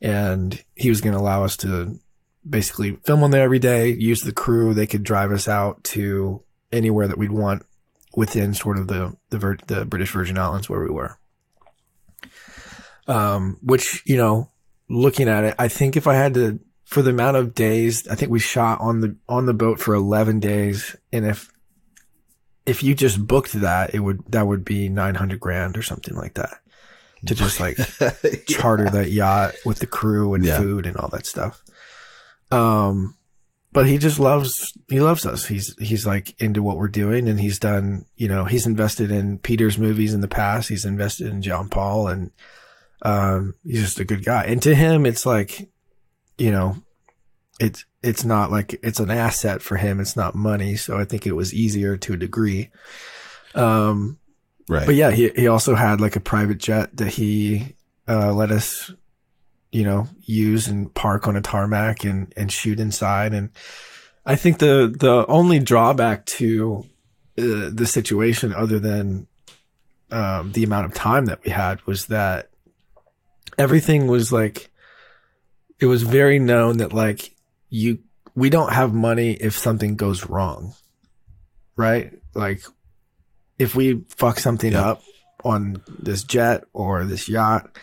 And 0.00 0.62
he 0.74 0.88
was 0.88 1.00
going 1.00 1.14
to 1.14 1.20
allow 1.20 1.44
us 1.44 1.56
to 1.58 1.98
basically 2.48 2.96
film 3.04 3.22
on 3.22 3.30
there 3.30 3.44
every 3.44 3.58
day, 3.58 3.88
use 3.90 4.22
the 4.22 4.32
crew. 4.32 4.74
They 4.74 4.86
could 4.86 5.04
drive 5.04 5.30
us 5.30 5.48
out 5.48 5.84
to 5.84 6.42
anywhere 6.72 7.08
that 7.08 7.18
we'd 7.18 7.32
want 7.32 7.64
within 8.14 8.54
sort 8.54 8.78
of 8.78 8.88
the 8.88 9.16
the, 9.30 9.38
Vir- 9.38 9.58
the 9.66 9.84
British 9.84 10.12
Virgin 10.12 10.38
Islands 10.38 10.68
where 10.68 10.80
we 10.82 10.90
were. 10.90 11.18
Um, 13.08 13.58
which 13.62 14.02
you 14.06 14.16
know, 14.16 14.50
looking 14.88 15.28
at 15.28 15.44
it, 15.44 15.54
I 15.58 15.68
think 15.68 15.96
if 15.96 16.06
I 16.06 16.14
had 16.14 16.34
to, 16.34 16.60
for 16.84 17.02
the 17.02 17.10
amount 17.10 17.36
of 17.36 17.54
days, 17.54 18.06
I 18.06 18.14
think 18.14 18.30
we 18.30 18.38
shot 18.38 18.80
on 18.80 19.00
the 19.00 19.16
on 19.28 19.46
the 19.46 19.54
boat 19.54 19.80
for 19.80 19.94
eleven 19.94 20.38
days, 20.40 20.94
and 21.12 21.26
if 21.26 21.50
if 22.64 22.82
you 22.84 22.94
just 22.94 23.26
booked 23.26 23.52
that, 23.54 23.92
it 23.94 24.00
would 24.00 24.22
that 24.30 24.46
would 24.46 24.64
be 24.64 24.88
nine 24.88 25.16
hundred 25.16 25.40
grand 25.40 25.76
or 25.76 25.82
something 25.82 26.14
like 26.14 26.34
that. 26.34 26.60
to 27.26 27.34
just 27.34 27.58
like 27.58 27.76
charter 28.48 28.88
that 28.90 29.10
yacht 29.10 29.54
with 29.64 29.78
the 29.80 29.86
crew 29.86 30.34
and 30.34 30.44
Yeah. 30.44 30.58
food 30.58 30.86
and 30.86 30.96
all 30.96 31.08
that 31.08 31.26
stuff. 31.26 31.60
Um, 32.52 33.16
but 33.72 33.86
he 33.86 33.98
just 33.98 34.18
loves 34.18 34.72
he 34.88 35.00
loves 35.00 35.24
us. 35.26 35.46
He's 35.46 35.74
he's 35.78 36.06
like 36.06 36.40
into 36.40 36.62
what 36.62 36.76
we're 36.76 36.88
doing, 36.88 37.28
and 37.28 37.40
he's 37.40 37.58
done. 37.58 38.04
You 38.16 38.28
know, 38.28 38.44
he's 38.44 38.66
invested 38.66 39.10
in 39.10 39.38
Peter's 39.38 39.78
movies 39.78 40.14
in 40.14 40.20
the 40.20 40.28
past. 40.28 40.68
He's 40.68 40.84
invested 40.84 41.28
in 41.28 41.42
John 41.42 41.68
Paul, 41.68 42.08
and 42.08 42.30
um, 43.02 43.54
he's 43.64 43.80
just 43.82 44.00
a 44.00 44.04
good 44.04 44.24
guy. 44.24 44.44
And 44.44 44.62
to 44.62 44.74
him, 44.74 45.06
it's 45.06 45.24
like, 45.26 45.68
you 46.38 46.50
know, 46.50 46.76
it's 47.60 47.84
it's 48.02 48.24
not 48.24 48.50
like 48.50 48.78
it's 48.82 49.00
an 49.00 49.10
asset 49.10 49.62
for 49.62 49.76
him. 49.76 50.00
It's 50.00 50.16
not 50.16 50.34
money. 50.34 50.76
So 50.76 50.98
I 50.98 51.04
think 51.04 51.26
it 51.26 51.32
was 51.36 51.54
easier 51.54 51.96
to 51.96 52.12
a 52.14 52.16
degree. 52.18 52.70
Um, 53.54 54.18
Right. 54.68 54.86
but 54.86 54.94
yeah, 54.94 55.10
he 55.10 55.28
he 55.30 55.48
also 55.48 55.74
had 55.74 56.00
like 56.00 56.14
a 56.16 56.20
private 56.20 56.58
jet 56.58 56.96
that 56.96 57.08
he 57.08 57.74
uh, 58.08 58.32
let 58.32 58.50
us, 58.50 58.92
you 59.72 59.82
know, 59.84 60.06
use 60.22 60.68
and 60.68 60.92
park 60.94 61.26
on 61.26 61.34
a 61.34 61.40
tarmac 61.40 62.04
and 62.04 62.32
and 62.36 62.52
shoot 62.52 62.78
inside. 62.78 63.32
And 63.34 63.50
I 64.24 64.36
think 64.36 64.58
the 64.58 64.94
the 64.96 65.26
only 65.26 65.58
drawback 65.58 66.24
to 66.26 66.84
uh, 67.38 67.70
the 67.72 67.86
situation, 67.86 68.52
other 68.52 68.78
than 68.78 69.26
um, 70.10 70.52
the 70.52 70.62
amount 70.62 70.86
of 70.86 70.94
time 70.94 71.26
that 71.26 71.42
we 71.44 71.50
had, 71.50 71.84
was 71.86 72.06
that 72.06 72.50
everything 73.58 74.06
was 74.06 74.30
like 74.30 74.70
it 75.80 75.86
was 75.86 76.02
very 76.02 76.38
known 76.38 76.76
that 76.76 76.92
like 76.92 77.34
you 77.70 77.98
we 78.34 78.50
don't 78.50 78.72
have 78.72 78.94
money 78.94 79.32
if 79.32 79.56
something 79.58 79.96
goes 79.96 80.26
wrong, 80.28 80.74
right? 81.76 82.12
Like 82.34 82.62
if 83.58 83.74
we 83.74 84.04
fuck 84.08 84.38
something 84.38 84.72
Yeah. 84.72 84.90
up 84.90 85.02
on 85.44 85.82
this 85.98 86.22
jet 86.24 86.64
or 86.72 87.04
this 87.04 87.28
yacht, 87.28 87.76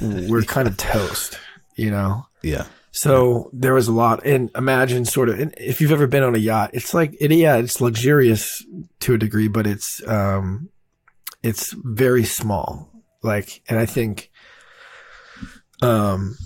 we're 0.00 0.42
kind 0.42 0.68
of 0.68 0.76
toast, 0.76 1.38
you 1.76 1.90
know? 1.90 2.26
yeah. 2.42 2.66
So 2.94 3.48
there 3.54 3.72
was 3.72 3.88
a 3.88 3.92
lot 3.92 4.24
and 4.26 4.50
imagine 4.54 5.06
sort 5.06 5.30
of, 5.30 5.40
and 5.40 5.54
if 5.56 5.80
you've 5.80 5.92
ever 5.92 6.06
been 6.06 6.22
on 6.22 6.34
a 6.34 6.38
yacht, 6.38 6.70
it's 6.74 6.92
like, 6.92 7.16
it, 7.18 7.30
yeah, 7.32 7.56
it's 7.56 7.80
luxurious 7.80 8.64
to 9.00 9.14
a 9.14 9.18
degree, 9.18 9.48
but 9.48 9.66
it's, 9.66 10.06
um, 10.06 10.68
it's 11.42 11.72
very 11.72 12.24
small. 12.24 12.90
Like, 13.22 13.62
and 13.68 13.78
I 13.78 13.86
think, 13.86 14.30
um, 15.80 16.36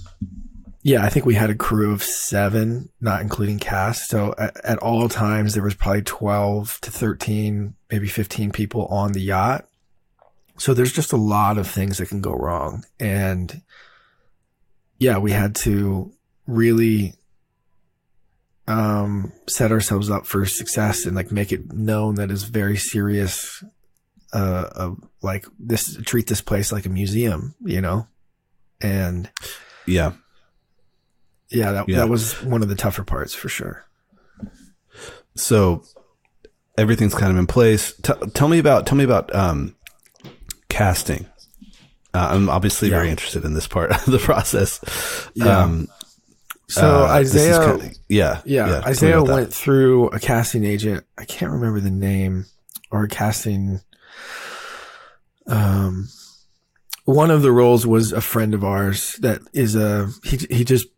yeah, 0.82 1.02
I 1.04 1.08
think 1.08 1.26
we 1.26 1.34
had 1.34 1.50
a 1.50 1.54
crew 1.56 1.92
of 1.92 2.00
seven, 2.00 2.90
not 3.00 3.22
including 3.22 3.58
cast. 3.58 4.08
So 4.08 4.32
at, 4.38 4.64
at 4.64 4.78
all 4.78 5.08
times, 5.08 5.54
there 5.54 5.64
was 5.64 5.74
probably 5.74 6.02
12 6.02 6.78
to 6.82 6.90
13, 6.92 7.74
maybe 7.90 8.06
15 8.06 8.52
people 8.52 8.86
on 8.86 9.10
the 9.10 9.20
yacht. 9.20 9.66
So 10.58 10.72
there's 10.74 10.92
just 10.92 11.12
a 11.12 11.16
lot 11.18 11.58
of 11.58 11.66
things 11.68 11.98
that 11.98 12.08
can 12.08 12.20
go 12.20 12.32
wrong. 12.32 12.84
And 12.98 13.62
yeah, 14.98 15.18
we 15.18 15.32
had 15.32 15.54
to 15.56 16.12
really 16.46 17.14
um 18.68 19.32
set 19.48 19.70
ourselves 19.70 20.10
up 20.10 20.26
for 20.26 20.44
success 20.44 21.06
and 21.06 21.14
like 21.14 21.30
make 21.30 21.52
it 21.52 21.72
known 21.72 22.16
that 22.16 22.30
it's 22.32 22.42
very 22.42 22.76
serious 22.76 23.62
uh 24.32 24.68
of 24.74 24.98
like 25.22 25.46
this 25.58 25.96
treat 26.04 26.26
this 26.26 26.40
place 26.40 26.72
like 26.72 26.84
a 26.86 26.88
museum, 26.90 27.54
you 27.64 27.80
know? 27.80 28.08
And 28.80 29.30
Yeah. 29.86 30.12
yeah, 31.48 31.70
that 31.72 31.88
Yeah. 31.88 31.98
that 31.98 32.08
was 32.08 32.42
one 32.42 32.62
of 32.62 32.68
the 32.68 32.74
tougher 32.74 33.04
parts 33.04 33.34
for 33.34 33.48
sure. 33.48 33.84
So 35.36 35.84
everything's 36.76 37.14
kind 37.14 37.30
of 37.30 37.38
in 37.38 37.46
place. 37.46 37.92
T- 38.02 38.12
tell 38.34 38.48
me 38.48 38.58
about 38.58 38.84
tell 38.86 38.98
me 38.98 39.04
about 39.04 39.32
um, 39.34 39.75
casting. 40.76 41.26
Uh, 42.14 42.28
I'm 42.30 42.48
obviously 42.48 42.88
very 42.88 43.10
interested 43.10 43.44
in 43.44 43.54
this 43.54 43.66
part 43.66 43.90
of 43.98 44.04
the 44.06 44.18
process. 44.18 44.80
Yeah. 45.34 45.58
Um, 45.62 45.88
So 46.68 47.04
uh, 47.04 47.08
Isaiah 47.08 47.58
kinda- 47.78 47.94
yeah, 48.08 48.40
Yeah, 48.44 48.66
tell 48.66 48.80
me 48.80 48.86
Isaiah 48.88 49.22
went 49.22 49.54
through 49.54 50.08
a 50.08 50.18
casting 50.18 50.64
agent. 50.64 51.04
I 51.16 51.24
can't 51.24 51.52
remember 51.52 51.80
the 51.80 51.90
name 51.90 52.46
or 52.90 53.04
a 53.04 53.08
casting. 53.08 53.80
Um, 55.46 56.08
one 57.04 57.30
of 57.30 57.42
the 57.42 57.52
roles 57.52 57.86
was 57.86 58.12
a 58.12 58.20
friend 58.20 58.52
of 58.54 58.64
ours 58.64 59.12
that 59.20 59.40
is 59.52 59.76
a 59.76 60.08
he. 60.24 60.38
He 60.50 60.64
just 60.64 60.88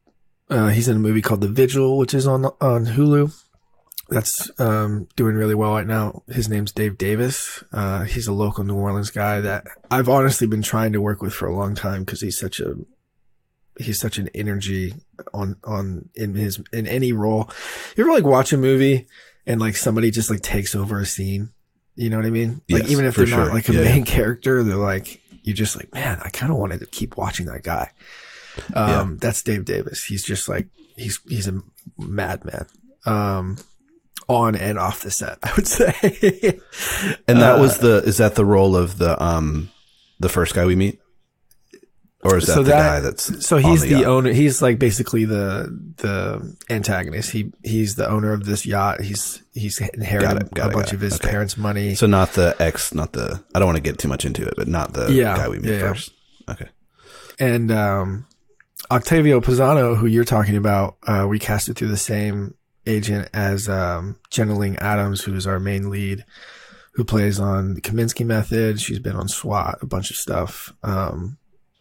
uh, 0.48 0.68
he's 0.68 0.88
in 0.88 0.96
a 0.96 1.00
movie 1.00 1.20
called 1.20 1.42
The 1.42 1.48
Vigil, 1.48 1.98
which 1.98 2.14
is 2.14 2.26
on 2.26 2.46
on 2.60 2.86
Hulu. 2.86 3.34
That's 4.08 4.50
um, 4.58 5.06
doing 5.16 5.34
really 5.34 5.54
well 5.54 5.74
right 5.74 5.86
now. 5.86 6.22
His 6.28 6.48
name's 6.48 6.72
Dave 6.72 6.96
Davis. 6.96 7.62
Uh, 7.72 8.04
he's 8.04 8.26
a 8.26 8.32
local 8.32 8.64
New 8.64 8.76
Orleans 8.76 9.10
guy 9.10 9.40
that 9.42 9.66
I've 9.90 10.08
honestly 10.08 10.46
been 10.46 10.62
trying 10.62 10.92
to 10.94 11.00
work 11.00 11.20
with 11.20 11.34
for 11.34 11.46
a 11.46 11.54
long 11.54 11.74
time 11.74 12.04
because 12.04 12.20
he's 12.22 12.38
such 12.38 12.58
a 12.60 12.74
he's 13.78 14.00
such 14.00 14.18
an 14.18 14.28
energy 14.34 14.94
on 15.34 15.56
on 15.62 16.08
in 16.14 16.34
his 16.34 16.60
in 16.72 16.86
any 16.86 17.12
role. 17.12 17.50
You 17.96 18.04
ever 18.04 18.12
like 18.12 18.24
watch 18.24 18.52
a 18.52 18.56
movie 18.56 19.06
and 19.46 19.60
like 19.60 19.76
somebody 19.76 20.10
just 20.10 20.30
like 20.30 20.40
takes 20.40 20.74
over 20.74 20.98
a 21.00 21.06
scene? 21.06 21.50
You 21.94 22.08
know 22.08 22.16
what 22.16 22.26
I 22.26 22.30
mean? 22.30 22.62
Like 22.70 22.84
Yes, 22.84 22.92
even 22.92 23.04
if 23.04 23.14
they're 23.16 23.26
not 23.26 23.52
like 23.52 23.68
a 23.68 23.74
Yeah, 23.74 23.84
main 23.84 24.04
character, 24.04 24.62
they're 24.62 24.76
like 24.76 25.20
you're 25.42 25.56
just 25.56 25.76
like, 25.76 25.92
man, 25.92 26.18
I 26.22 26.30
kind 26.30 26.50
of 26.50 26.58
wanted 26.58 26.80
to 26.80 26.86
keep 26.86 27.16
watching 27.16 27.46
that 27.46 27.62
guy. 27.62 27.90
Um, 28.74 29.18
that's 29.18 29.42
Dave 29.42 29.64
Davis. 29.64 30.04
He's 30.04 30.24
just 30.24 30.48
like 30.48 30.68
he's 30.96 31.20
he's 31.28 31.48
a 31.48 31.60
madman. 31.98 32.66
Um, 33.06 33.56
on 34.28 34.54
and 34.56 34.78
off 34.78 35.02
the 35.02 35.10
set, 35.10 35.38
I 35.42 35.52
would 35.56 35.66
say. 35.78 36.60
And 37.28 37.40
that 37.40 37.56
Uh, 37.56 37.60
was 37.60 37.78
the 37.78 38.02
is 38.04 38.16
that 38.18 38.34
the 38.34 38.44
role 38.44 38.76
of 38.76 38.98
the 38.98 39.22
um 39.22 39.70
the 40.20 40.28
first 40.28 40.54
guy 40.54 40.66
we 40.66 40.74
meet, 40.76 41.00
or 42.24 42.36
is 42.38 42.46
that 42.46 42.54
So 42.54 42.62
the 42.62 42.70
that- 42.70 42.78
guy 42.94 43.00
that's 43.00 43.46
So 43.46 43.56
he's 43.58 43.82
the, 43.82 43.88
yacht? 43.90 44.04
owner. 44.04 44.32
He's 44.32 44.60
like 44.60 44.78
basically 44.78 45.24
the 45.24 45.68
the 45.98 46.56
antagonist. 46.68 47.30
He 47.30 47.52
he's 47.62 47.94
the 47.94 48.08
owner 48.10 48.32
of 48.32 48.44
this 48.44 48.66
yacht. 48.66 49.00
He's 49.00 49.42
he's 49.54 49.80
inherited 49.80 50.28
Got 50.32 50.42
it, 50.42 50.54
got 50.54 50.66
a 50.66 50.70
it, 50.70 50.74
bunch 50.74 50.92
of 50.92 51.00
his 51.00 51.14
Okay. 51.14 51.30
parents' 51.30 51.56
money. 51.56 51.94
So 51.94 52.06
not 52.06 52.32
the 52.32 52.56
ex, 52.58 52.92
not 52.92 53.12
the. 53.12 53.42
I 53.54 53.58
don't 53.60 53.66
want 53.66 53.76
to 53.76 53.82
get 53.82 53.98
too 53.98 54.08
much 54.08 54.24
into 54.24 54.44
it, 54.46 54.54
but 54.56 54.66
not 54.68 54.92
the 54.94 55.12
Yeah, 55.12 55.36
guy 55.36 55.48
we 55.48 55.58
meet 55.60 55.70
yeah, 55.70 55.76
yeah. 55.78 55.88
first. 55.92 56.12
Okay. 56.50 56.68
and 57.38 57.70
um, 57.70 58.26
Octavio 58.90 59.40
Pisano, 59.40 59.96
who 59.96 60.06
you're 60.06 60.24
talking 60.24 60.56
about, 60.56 60.96
uh, 61.06 61.26
we 61.28 61.38
casted 61.38 61.76
through 61.76 61.88
the 61.88 61.96
same 61.96 62.54
agent 62.88 63.28
as 63.34 63.68
um, 63.68 64.16
Jenna 64.30 64.54
Lyng 64.54 64.76
Adams, 64.78 65.22
who 65.22 65.34
is 65.34 65.46
our 65.46 65.60
main 65.60 65.90
lead, 65.90 66.24
who 66.94 67.04
plays 67.04 67.38
on 67.38 67.74
the 67.74 67.80
Kominsky 67.80 68.24
Method. 68.26 68.80
She's 68.80 68.98
been 68.98 69.14
on 69.16 69.28
SWAT, 69.28 69.78
a 69.82 69.86
bunch 69.86 70.10
of 70.10 70.16
stuff. 70.16 70.72
Um, 70.82 71.38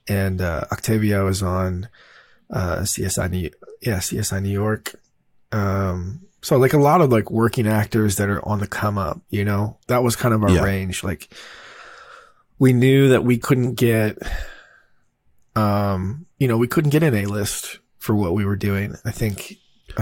and 0.08 0.42
uh, 0.42 0.66
Octavio 0.72 1.28
is 1.28 1.42
on 1.42 1.90
uh, 2.54 2.78
CSI 2.82 3.30
New, 3.32 3.50
yeah, 3.82 3.98
CSI 3.98 4.42
New 4.42 4.50
York. 4.50 4.96
Um, 5.52 6.22
so 6.42 6.58
like 6.58 6.74
a 6.74 6.78
lot 6.78 7.02
of 7.02 7.12
like 7.12 7.32
working 7.32 7.68
actors 7.68 8.18
that 8.18 8.30
are 8.30 8.46
on 8.48 8.60
the 8.60 8.68
come 8.68 8.98
up, 8.98 9.20
you 9.30 9.44
know, 9.44 9.78
that 9.88 10.04
was 10.04 10.16
kind 10.16 10.34
of 10.34 10.44
our 10.44 10.52
Yeah. 10.52 10.64
range. 10.64 11.04
Like 11.04 11.34
we 12.60 12.74
knew 12.74 13.10
that 13.10 13.24
we 13.24 13.38
couldn't 13.38 13.74
get, 13.76 14.18
um, 15.56 16.26
you 16.38 16.48
know, 16.48 16.58
we 16.58 16.68
couldn't 16.68 16.92
get 16.92 17.04
an 17.04 17.16
A 17.16 17.26
list 17.26 17.80
for 17.98 18.16
what 18.16 18.34
we 18.34 18.46
were 18.46 18.56
doing. 18.56 18.96
I 19.04 19.12
think 19.12 19.56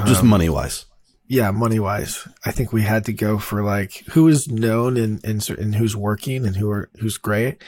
Just 0.05 0.21
um, 0.21 0.27
money 0.27 0.49
wise. 0.49 0.85
Yeah, 1.27 1.51
money 1.51 1.79
wise, 1.79 2.27
I 2.45 2.51
think 2.51 2.71
we 2.71 2.83
had 2.83 3.05
to 3.05 3.13
go 3.13 3.37
for 3.39 3.63
like 3.63 4.03
who 4.11 4.27
is 4.27 4.47
known 4.47 4.97
and 4.97 5.23
and, 5.25 5.47
and 5.49 5.75
who's 5.75 5.95
working 5.95 6.45
and 6.45 6.55
who 6.55 6.69
are 6.69 6.89
who's 6.99 7.17
great, 7.17 7.63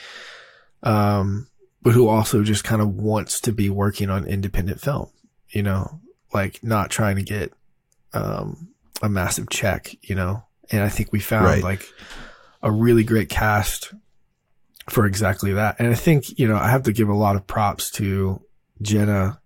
um, 0.83 1.47
but 1.81 1.93
who 1.93 2.07
also 2.07 2.43
just 2.43 2.63
kind 2.63 2.81
of 2.81 2.89
wants 2.89 3.39
to 3.41 3.51
be 3.51 3.69
working 3.69 4.09
on 4.09 4.25
independent 4.25 4.81
film. 4.81 5.09
You 5.49 5.63
know, 5.63 5.99
like 6.33 6.63
not 6.63 6.89
trying 6.91 7.15
to 7.15 7.23
get 7.23 7.51
um, 8.13 8.69
a 9.01 9.09
massive 9.09 9.49
check. 9.49 9.95
You 10.01 10.15
know, 10.15 10.43
and 10.71 10.83
I 10.83 10.89
think 10.89 11.11
we 11.11 11.19
found 11.19 11.45
Right. 11.45 11.63
like 11.63 11.85
a 12.61 12.71
really 12.71 13.03
great 13.03 13.29
cast 13.29 13.93
for 14.89 15.05
exactly 15.05 15.53
that. 15.53 15.77
And 15.79 15.87
I 15.87 15.95
think 15.95 16.37
you 16.39 16.47
know 16.47 16.57
I 16.57 16.69
have 16.69 16.83
to 16.83 16.93
give 16.93 17.09
a 17.09 17.13
lot 17.13 17.35
of 17.35 17.47
props 17.47 17.89
to 17.91 18.41
Jenna 18.81 19.39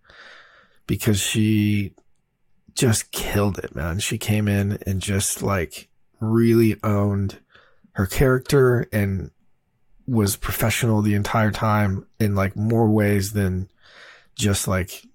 because 0.87 1.19
she 1.19 1.93
just 2.75 3.11
killed 3.11 3.57
it, 3.59 3.75
man. 3.75 3.99
She 3.99 4.17
came 4.17 4.47
in 4.47 4.79
and 4.85 5.01
just 5.01 5.41
like 5.43 5.89
really 6.19 6.77
owned 6.83 7.39
her 7.93 8.05
character 8.05 8.87
and 8.91 9.31
was 10.07 10.35
professional 10.35 11.01
the 11.01 11.13
entire 11.15 11.51
time 11.51 12.05
in 12.19 12.35
like 12.35 12.55
more 12.55 12.89
ways 12.89 13.33
than 13.33 13.69
just 14.35 14.67
like 14.67 15.05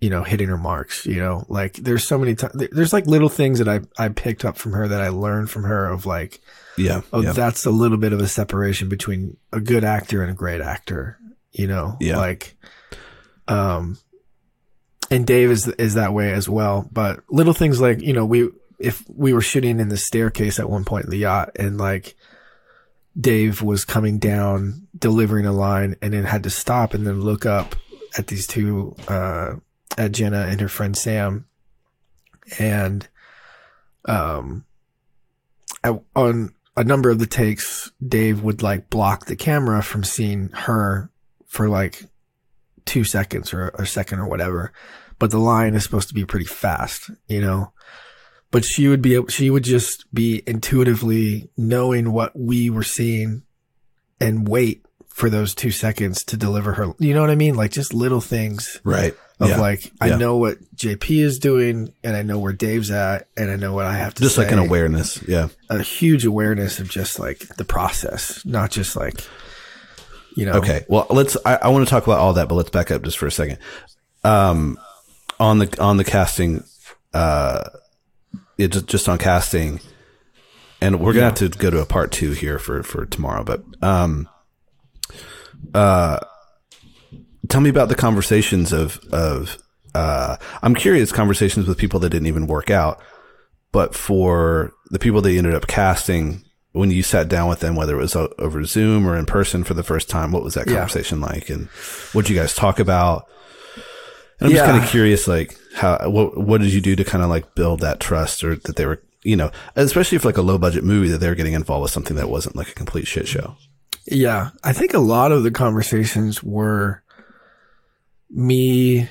you 0.00 0.08
know 0.08 0.22
hitting 0.24 0.48
her 0.48 0.56
marks 0.56 1.04
you 1.04 1.18
know 1.20 1.44
like 1.48 1.74
there's 1.74 2.06
so 2.06 2.18
many 2.18 2.34
times 2.34 2.54
there's 2.72 2.92
like 2.92 3.06
little 3.06 3.28
things 3.28 3.58
that 3.58 3.68
i 3.68 3.80
i 4.02 4.08
picked 4.08 4.46
up 4.46 4.56
from 4.56 4.72
her 4.72 4.88
that 4.88 5.00
i 5.02 5.08
learned 5.08 5.50
from 5.50 5.64
her 5.64 5.86
of 5.88 6.06
like 6.06 6.40
Yeah. 6.78 7.02
oh 7.12 7.20
yeah. 7.20 7.32
that's 7.32 7.66
a 7.66 7.70
little 7.70 7.98
bit 7.98 8.14
of 8.14 8.20
a 8.20 8.26
separation 8.28 8.88
between 8.88 9.36
a 9.52 9.60
good 9.60 9.84
actor 9.84 10.22
and 10.22 10.30
a 10.30 10.34
great 10.34 10.62
actor 10.62 11.18
you 11.52 11.66
know 11.66 11.98
Yeah. 12.00 12.16
like 12.16 12.56
um 13.46 13.98
and 15.10 15.26
dave 15.26 15.50
is 15.50 15.68
is 15.68 15.94
that 15.94 16.12
way 16.12 16.32
as 16.32 16.48
well 16.48 16.88
but 16.92 17.20
little 17.28 17.52
things 17.52 17.80
like 17.80 18.00
you 18.00 18.12
know 18.12 18.24
we 18.24 18.48
if 18.78 19.04
we 19.08 19.32
were 19.32 19.42
shooting 19.42 19.78
in 19.80 19.88
the 19.88 19.96
staircase 19.96 20.58
at 20.58 20.70
one 20.70 20.84
point 20.84 21.04
in 21.04 21.10
the 21.10 21.18
yacht 21.18 21.50
and 21.56 21.78
like 21.78 22.16
Dave 23.18 23.62
was 23.62 23.84
coming 23.84 24.18
down, 24.18 24.86
delivering 24.96 25.46
a 25.46 25.52
line, 25.52 25.96
and 26.00 26.12
then 26.12 26.24
had 26.24 26.44
to 26.44 26.50
stop 26.50 26.94
and 26.94 27.06
then 27.06 27.20
look 27.20 27.44
up 27.44 27.74
at 28.16 28.28
these 28.28 28.46
two, 28.46 28.94
uh, 29.08 29.54
at 29.98 30.12
Jenna 30.12 30.46
and 30.48 30.60
her 30.60 30.68
friend 30.68 30.96
Sam. 30.96 31.46
And, 32.58 33.08
um, 34.04 34.64
at, 35.82 36.00
on 36.14 36.54
a 36.76 36.84
number 36.84 37.10
of 37.10 37.18
the 37.18 37.26
takes, 37.26 37.90
Dave 38.06 38.42
would 38.42 38.62
like 38.62 38.90
block 38.90 39.26
the 39.26 39.36
camera 39.36 39.82
from 39.82 40.04
seeing 40.04 40.50
her 40.50 41.10
for 41.46 41.68
like 41.68 42.04
two 42.84 43.04
seconds 43.04 43.52
or 43.52 43.68
a 43.74 43.86
second 43.86 44.20
or 44.20 44.28
whatever. 44.28 44.72
But 45.20 45.30
the 45.30 45.38
line 45.38 45.74
is 45.74 45.84
supposed 45.84 46.08
to 46.08 46.14
be 46.14 46.24
pretty 46.24 46.46
fast, 46.46 47.10
you 47.28 47.40
know? 47.40 47.72
But 48.50 48.64
she 48.64 48.88
would 48.88 49.00
be, 49.02 49.20
she 49.28 49.48
would 49.50 49.62
just 49.62 50.12
be 50.12 50.42
intuitively 50.48 51.48
knowing 51.56 52.10
what 52.12 52.36
we 52.36 52.68
were 52.70 52.82
seeing 52.82 53.42
and 54.20 54.48
wait 54.48 54.84
for 55.08 55.30
those 55.30 55.54
two 55.54 55.70
seconds 55.70 56.24
to 56.24 56.36
deliver 56.36 56.72
her. 56.72 56.92
You 56.98 57.14
know 57.14 57.20
what 57.20 57.30
I 57.30 57.34
mean? 57.36 57.54
Like 57.54 57.70
just 57.70 57.92
little 57.94 58.20
things 58.22 58.80
Right. 58.82 59.14
of 59.38 59.50
yeah. 59.50 59.60
like, 59.60 59.92
I 60.00 60.08
Yeah. 60.08 60.16
know 60.16 60.36
what 60.38 60.56
JP 60.74 61.20
is 61.22 61.38
doing 61.38 61.92
and 62.02 62.16
I 62.16 62.22
know 62.22 62.38
where 62.38 62.52
Dave's 62.54 62.90
at 62.90 63.28
and 63.36 63.50
I 63.50 63.56
know 63.56 63.72
what 63.74 63.84
I 63.86 63.96
have 63.98 64.14
to 64.14 64.22
do. 64.22 64.24
just 64.26 64.36
say 64.36 64.42
like 64.44 64.52
an 64.52 64.58
awareness. 64.58 65.22
Yeah. 65.28 65.48
a 65.68 65.82
huge 65.82 66.24
awareness 66.24 66.80
of 66.80 66.88
just 66.88 67.18
like 67.20 67.40
the 67.56 67.64
process, 67.64 68.42
not 68.46 68.70
just 68.70 68.96
like, 68.96 69.20
you 70.34 70.46
know. 70.46 70.52
Okay. 70.54 70.84
Well, 70.88 71.06
let's. 71.10 71.36
I, 71.44 71.56
I 71.56 71.68
want 71.68 71.86
to 71.86 71.90
talk 71.90 72.04
about 72.06 72.18
all 72.18 72.32
that, 72.32 72.48
but 72.48 72.54
let's 72.54 72.70
back 72.70 72.90
up 72.90 73.02
just 73.02 73.18
for 73.18 73.26
a 73.26 73.32
second. 73.32 73.58
Um, 74.24 74.78
on 75.40 75.58
the 75.58 75.76
on 75.80 75.96
the 75.96 76.04
casting, 76.04 76.62
uh, 77.14 77.64
it 78.58 78.68
just 78.68 78.86
just 78.86 79.08
on 79.08 79.18
casting, 79.18 79.80
and 80.80 81.00
we're 81.00 81.12
gonna 81.14 81.26
have 81.26 81.34
to 81.36 81.48
go 81.48 81.70
to 81.70 81.80
a 81.80 81.86
part 81.86 82.12
two 82.12 82.30
here 82.32 82.58
for 82.60 82.82
for 82.84 83.06
tomorrow. 83.06 83.42
But 83.42 83.64
um, 83.82 84.28
uh, 85.74 86.18
tell 87.48 87.60
me 87.60 87.70
about 87.70 87.88
the 87.88 87.94
conversations 87.96 88.72
of 88.72 89.00
of. 89.12 89.58
Uh, 89.92 90.36
I'm 90.62 90.76
curious 90.76 91.10
conversations 91.10 91.66
with 91.66 91.76
people 91.76 91.98
that 91.98 92.10
didn't 92.10 92.28
even 92.28 92.46
work 92.46 92.70
out, 92.70 93.02
but 93.72 93.92
for 93.92 94.72
the 94.90 95.00
people 95.00 95.20
that 95.22 95.32
you 95.32 95.38
ended 95.38 95.54
up 95.56 95.66
casting, 95.66 96.44
when 96.70 96.92
you 96.92 97.02
sat 97.02 97.28
down 97.28 97.48
with 97.48 97.58
them, 97.58 97.74
whether 97.74 97.94
it 97.98 98.00
was 98.00 98.14
over 98.14 98.64
Zoom 98.64 99.04
or 99.04 99.16
in 99.16 99.26
person 99.26 99.64
for 99.64 99.74
the 99.74 99.82
first 99.82 100.08
time, 100.08 100.30
what 100.30 100.44
was 100.44 100.54
that 100.54 100.68
Yeah. 100.68 100.76
conversation 100.76 101.20
like, 101.20 101.50
and 101.50 101.66
what 102.12 102.24
did 102.24 102.30
you 102.32 102.38
guys 102.40 102.54
talk 102.54 102.78
about? 102.78 103.24
And 104.40 104.48
I'm 104.48 104.52
just 104.52 104.64
kind 104.64 104.82
of 104.82 104.88
curious, 104.88 105.28
like 105.28 105.56
how 105.74 106.08
what 106.10 106.36
what 106.36 106.60
did 106.60 106.72
you 106.72 106.80
do 106.80 106.96
to 106.96 107.04
kind 107.04 107.22
of 107.22 107.30
like 107.30 107.54
build 107.54 107.80
that 107.80 108.00
trust, 108.00 108.42
or 108.42 108.56
that 108.56 108.76
they 108.76 108.86
were, 108.86 109.02
you 109.22 109.36
know, 109.36 109.50
especially 109.76 110.18
for 110.18 110.28
like 110.28 110.38
a 110.38 110.42
low 110.42 110.58
budget 110.58 110.82
movie 110.82 111.08
that 111.08 111.18
they 111.18 111.28
were 111.28 111.34
getting 111.34 111.52
involved 111.52 111.82
with 111.82 111.92
something 111.92 112.16
that 112.16 112.30
wasn't 112.30 112.56
like 112.56 112.68
a 112.68 112.74
complete 112.74 113.06
shit 113.06 113.28
show. 113.28 113.56
Yeah. 114.06 114.50
I 114.64 114.72
think 114.72 114.94
a 114.94 114.98
lot 114.98 115.30
of 115.30 115.42
the 115.42 115.50
conversations 115.50 116.42
were 116.42 117.02
me, 118.30 119.08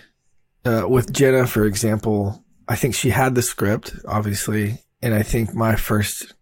uh, 0.66 0.86
with 0.88 1.14
Jenna, 1.14 1.48
for 1.48 1.66
example. 1.66 2.44
I 2.68 2.76
think 2.76 2.96
she 2.96 3.10
had 3.10 3.36
the 3.36 3.42
script, 3.42 3.94
obviously. 4.08 4.84
And 5.02 5.14
I 5.14 5.24
think 5.24 5.54
my 5.54 5.76
first 5.76 6.34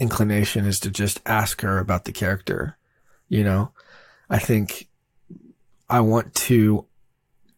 inclination 0.00 0.66
is 0.66 0.80
to 0.80 0.90
just 0.90 1.20
ask 1.26 1.60
her 1.60 1.78
about 1.78 2.04
the 2.04 2.12
character. 2.12 2.78
You 3.28 3.44
know, 3.44 3.72
I 4.30 4.38
think 4.38 4.88
I 5.88 6.00
want 6.00 6.34
to 6.34 6.85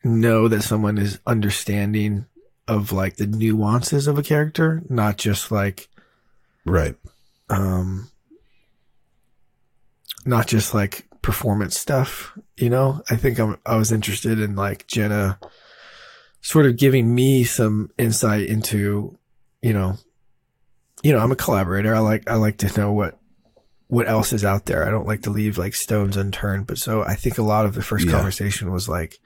know 0.08 0.48
that 0.48 0.62
someone 0.62 0.98
is 0.98 1.18
understanding 1.26 2.26
of 2.66 2.92
like 2.92 3.16
the 3.16 3.26
nuances 3.26 4.06
of 4.06 4.18
a 4.18 4.22
character, 4.22 4.82
not 4.88 5.16
just 5.18 5.50
like, 5.52 5.88
Right. 6.66 6.96
um, 7.48 8.10
not 10.26 10.46
just 10.46 10.74
like 10.74 11.06
performance 11.22 11.78
stuff, 11.78 12.36
you 12.56 12.68
know, 12.70 13.02
I 13.10 13.16
think 13.16 13.38
I'm, 13.38 13.58
I 13.64 13.76
was 13.76 13.92
interested 13.92 14.38
in 14.40 14.56
like 14.56 14.86
Jenna 14.86 15.38
sort 16.40 16.66
of 16.66 16.76
giving 16.76 17.14
me 17.14 17.44
some 17.44 17.90
insight 17.98 18.46
into, 18.48 19.16
you 19.62 19.72
know, 19.72 19.96
you 21.02 21.12
know, 21.12 21.18
I'm 21.20 21.32
a 21.32 21.36
collaborator. 21.36 21.94
I 21.94 22.00
like, 22.00 22.28
I 22.28 22.34
like 22.34 22.58
to 22.58 22.78
know 22.80 22.92
what, 22.92 23.18
what 23.86 24.08
else 24.08 24.32
is 24.32 24.44
out 24.44 24.66
there. 24.66 24.86
I 24.86 24.90
don't 24.90 25.06
like 25.06 25.22
to 25.22 25.30
leave 25.30 25.56
like 25.56 25.74
stones 25.74 26.16
unturned. 26.16 26.66
But 26.66 26.78
so 26.78 27.02
I 27.02 27.14
think 27.14 27.38
a 27.38 27.42
lot 27.42 27.64
of 27.66 27.74
the 27.74 27.82
first 27.82 28.06
Yeah. 28.06 28.12
conversation 28.12 28.72
was 28.72 28.88
like, 28.88 29.18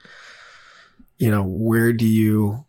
you 1.23 1.31
know, 1.31 1.43
where 1.43 1.93
do 1.93 2.05
you, 2.05 2.65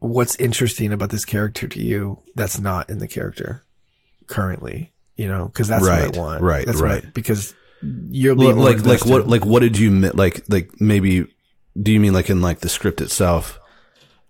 what's 0.00 0.36
interesting 0.36 0.92
about 0.92 1.10
this 1.10 1.24
character 1.24 1.66
to 1.68 1.80
you 1.80 2.22
that's 2.34 2.58
not 2.60 2.90
in 2.90 2.98
the 2.98 3.08
character 3.08 3.64
currently? 4.26 4.92
You 5.16 5.28
know, 5.28 5.46
because 5.46 5.68
that's 5.68 5.84
Right, 5.86 6.06
what 6.08 6.16
I 6.16 6.20
want. 6.20 6.42
right, 6.42 6.66
That's 6.66 6.80
what 6.80 6.90
I- 6.90 6.94
right. 6.96 7.14
because 7.14 7.54
you're 8.10 8.34
Well, 8.34 8.56
like 8.56 8.84
like 8.84 9.06
what 9.06 9.28
like 9.28 9.44
what 9.44 9.60
did 9.60 9.78
you 9.78 9.90
like 10.24 10.42
like 10.48 10.80
maybe 10.80 11.26
do 11.80 11.92
you 11.92 12.00
mean 12.00 12.12
like 12.12 12.28
in 12.28 12.40
like 12.40 12.58
the 12.58 12.68
script 12.68 13.00
itself 13.00 13.60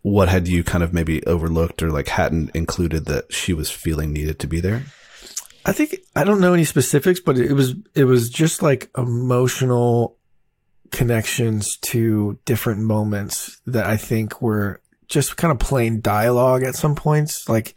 what 0.03 0.29
had 0.29 0.47
you 0.47 0.63
kind 0.63 0.85
of 0.85 0.93
maybe 0.93 1.25
overlooked 1.25 1.83
or 1.83 1.91
like 1.91 2.09
hadn't 2.09 2.51
included 2.55 3.07
that 3.07 3.33
she 3.33 3.55
was 3.55 3.71
feeling 3.71 4.13
needed 4.13 4.39
to 4.41 4.47
be 4.47 4.61
there 4.61 4.83
I 5.65 5.73
think 5.73 5.97
I 6.15 6.25
don't 6.25 6.43
know 6.43 6.53
any 6.53 6.65
specifics, 6.65 7.21
but 7.21 7.39
it 7.39 7.53
was 7.55 7.75
it 7.95 8.05
was 8.05 8.29
just 8.29 8.61
like 8.63 8.91
emotional 8.99 10.18
connections 10.91 11.77
to 11.79 12.39
different 12.45 12.81
moments 12.81 13.61
that 13.67 13.87
I 13.87 13.97
think 13.97 14.41
were 14.43 14.81
just 15.09 15.37
kind 15.37 15.51
of 15.51 15.59
plain 15.59 16.01
dialogue 16.01 16.63
at 16.63 16.75
some 16.75 16.95
points. 16.95 17.49
Like 17.49 17.75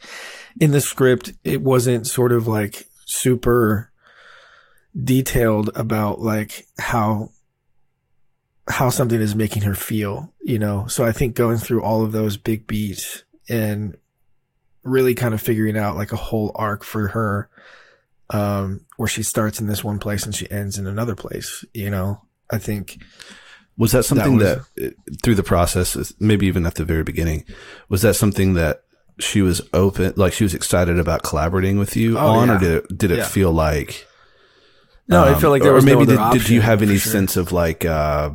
in 0.59 0.71
the 0.71 0.81
script, 0.81 1.33
it 1.43 1.61
wasn't 1.61 2.07
sort 2.07 2.31
of 2.31 2.47
like 2.47 2.85
super 3.05 3.91
detailed 5.01 5.69
about 5.75 6.19
like 6.19 6.67
how 6.77 7.29
how 8.67 8.89
something 8.89 9.19
is 9.19 9.35
making 9.35 9.63
her 9.63 9.75
feel, 9.75 10.33
you 10.41 10.59
know. 10.59 10.87
So 10.87 11.05
I 11.05 11.11
think 11.11 11.35
going 11.35 11.57
through 11.57 11.83
all 11.83 12.03
of 12.03 12.11
those 12.11 12.37
big 12.37 12.67
beats 12.67 13.23
and 13.49 13.97
really 14.83 15.15
kind 15.15 15.33
of 15.33 15.41
figuring 15.41 15.77
out 15.77 15.95
like 15.95 16.11
a 16.11 16.17
whole 16.17 16.51
arc 16.55 16.83
for 16.83 17.09
her 17.09 17.49
um 18.31 18.81
where 18.97 19.07
she 19.07 19.21
starts 19.21 19.59
in 19.59 19.67
this 19.67 19.83
one 19.83 19.99
place 19.99 20.25
and 20.25 20.33
she 20.33 20.49
ends 20.49 20.77
in 20.77 20.87
another 20.87 21.15
place, 21.15 21.65
you 21.73 21.89
know. 21.89 22.21
I 22.51 22.57
think 22.57 23.01
was 23.77 23.91
that 23.93 24.03
something 24.03 24.37
that, 24.39 24.59
was- 24.77 24.87
uh, 24.87 24.91
through 25.23 25.35
the 25.35 25.43
process 25.43 26.13
maybe 26.19 26.45
even 26.47 26.65
at 26.65 26.75
the 26.75 26.85
very 26.85 27.03
beginning 27.03 27.45
was 27.89 28.01
that 28.03 28.15
something 28.15 28.53
that 28.55 28.83
she 29.19 29.41
was 29.41 29.61
open 29.73 30.13
like 30.15 30.33
she 30.33 30.43
was 30.43 30.53
excited 30.53 30.97
about 30.99 31.23
collaborating 31.23 31.77
with 31.79 31.95
you 31.95 32.17
Oh, 32.17 32.27
on 32.27 32.47
yeah. 32.47 32.55
or 32.55 32.59
did 32.59 32.71
it 32.71 32.97
did 32.97 33.11
it 33.11 33.17
Yeah. 33.19 33.25
feel 33.25 33.51
like 33.51 34.07
no, 35.07 35.23
I 35.25 35.33
um, 35.33 35.41
feel 35.41 35.49
like 35.49 35.61
there 35.63 35.73
was 35.73 35.83
maybe 35.85 36.05
no 36.05 36.31
did, 36.31 36.39
did 36.41 36.49
you 36.49 36.61
have 36.61 36.81
any 36.81 36.97
sure. 36.97 37.11
sense 37.11 37.35
of 37.37 37.51
like 37.51 37.85
uh 37.85 38.31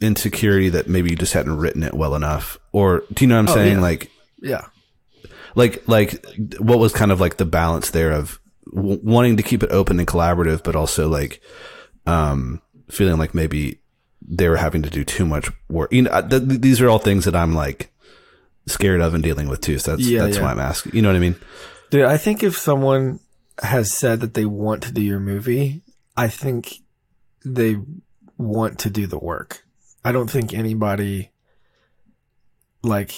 insecurity 0.00 0.68
that 0.68 0.88
maybe 0.88 1.10
you 1.10 1.16
just 1.16 1.32
hadn't 1.32 1.56
written 1.58 1.82
it 1.82 1.92
well 1.94 2.14
enough 2.14 2.56
or 2.72 3.02
do 3.12 3.24
you 3.24 3.28
know 3.28 3.34
what 3.36 3.48
i'm 3.48 3.48
Oh, 3.48 3.54
saying 3.54 3.76
yeah. 3.76 3.82
like 3.82 4.10
Yeah. 4.40 4.64
like 5.56 5.86
like 5.88 6.24
what 6.58 6.78
was 6.78 6.92
kind 6.92 7.10
of 7.10 7.20
like 7.20 7.36
the 7.36 7.44
balance 7.44 7.90
there 7.90 8.12
of 8.12 8.38
w- 8.72 9.00
wanting 9.02 9.36
to 9.38 9.42
keep 9.42 9.62
it 9.64 9.70
open 9.72 9.98
and 9.98 10.06
collaborative 10.06 10.62
but 10.62 10.76
also 10.76 11.08
like 11.08 11.40
um 12.06 12.62
feeling 12.90 13.18
like 13.18 13.34
maybe 13.34 13.78
they 14.26 14.48
were 14.48 14.56
having 14.56 14.82
to 14.82 14.90
do 14.90 15.04
too 15.04 15.24
much 15.24 15.50
work 15.68 15.92
you 15.92 16.02
know 16.02 16.20
th- 16.28 16.48
th- 16.48 16.60
these 16.60 16.80
are 16.80 16.88
all 16.88 16.98
things 16.98 17.24
that 17.24 17.36
i'm 17.36 17.54
like 17.54 17.90
scared 18.66 19.00
of 19.00 19.14
and 19.14 19.22
dealing 19.22 19.48
with 19.48 19.60
too 19.60 19.78
so 19.78 19.92
that's 19.96 20.06
Yeah, 20.08 20.22
that's 20.24 20.36
yeah. 20.36 20.42
why 20.42 20.50
i'm 20.50 20.58
asking 20.60 20.94
you 20.94 21.02
know 21.02 21.08
what 21.08 21.16
i 21.16 21.20
mean 21.20 21.36
Dude, 21.90 22.04
I 22.04 22.18
think 22.18 22.42
if 22.42 22.58
someone 22.58 23.18
has 23.62 23.90
said 23.94 24.20
that 24.20 24.34
they 24.34 24.44
want 24.44 24.82
to 24.82 24.92
do 24.92 25.00
your 25.00 25.18
movie, 25.20 25.80
I 26.14 26.28
think 26.28 26.74
they 27.46 27.78
want 28.36 28.80
to 28.80 28.90
do 28.90 29.06
the 29.06 29.16
work. 29.18 29.64
I 30.04 30.12
don't 30.12 30.28
think 30.30 30.52
anybody 30.52 31.30
like 32.82 33.12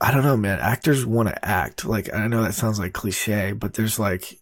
I 0.00 0.10
don't 0.10 0.24
know, 0.24 0.36
man. 0.36 0.58
Actors 0.58 1.06
want 1.06 1.28
to 1.28 1.44
act. 1.44 1.84
Like 1.84 2.12
I 2.12 2.26
know 2.26 2.42
that 2.42 2.54
sounds 2.54 2.80
like 2.80 2.92
cliche, 2.92 3.52
but 3.52 3.74
there's 3.74 4.00
like 4.00 4.40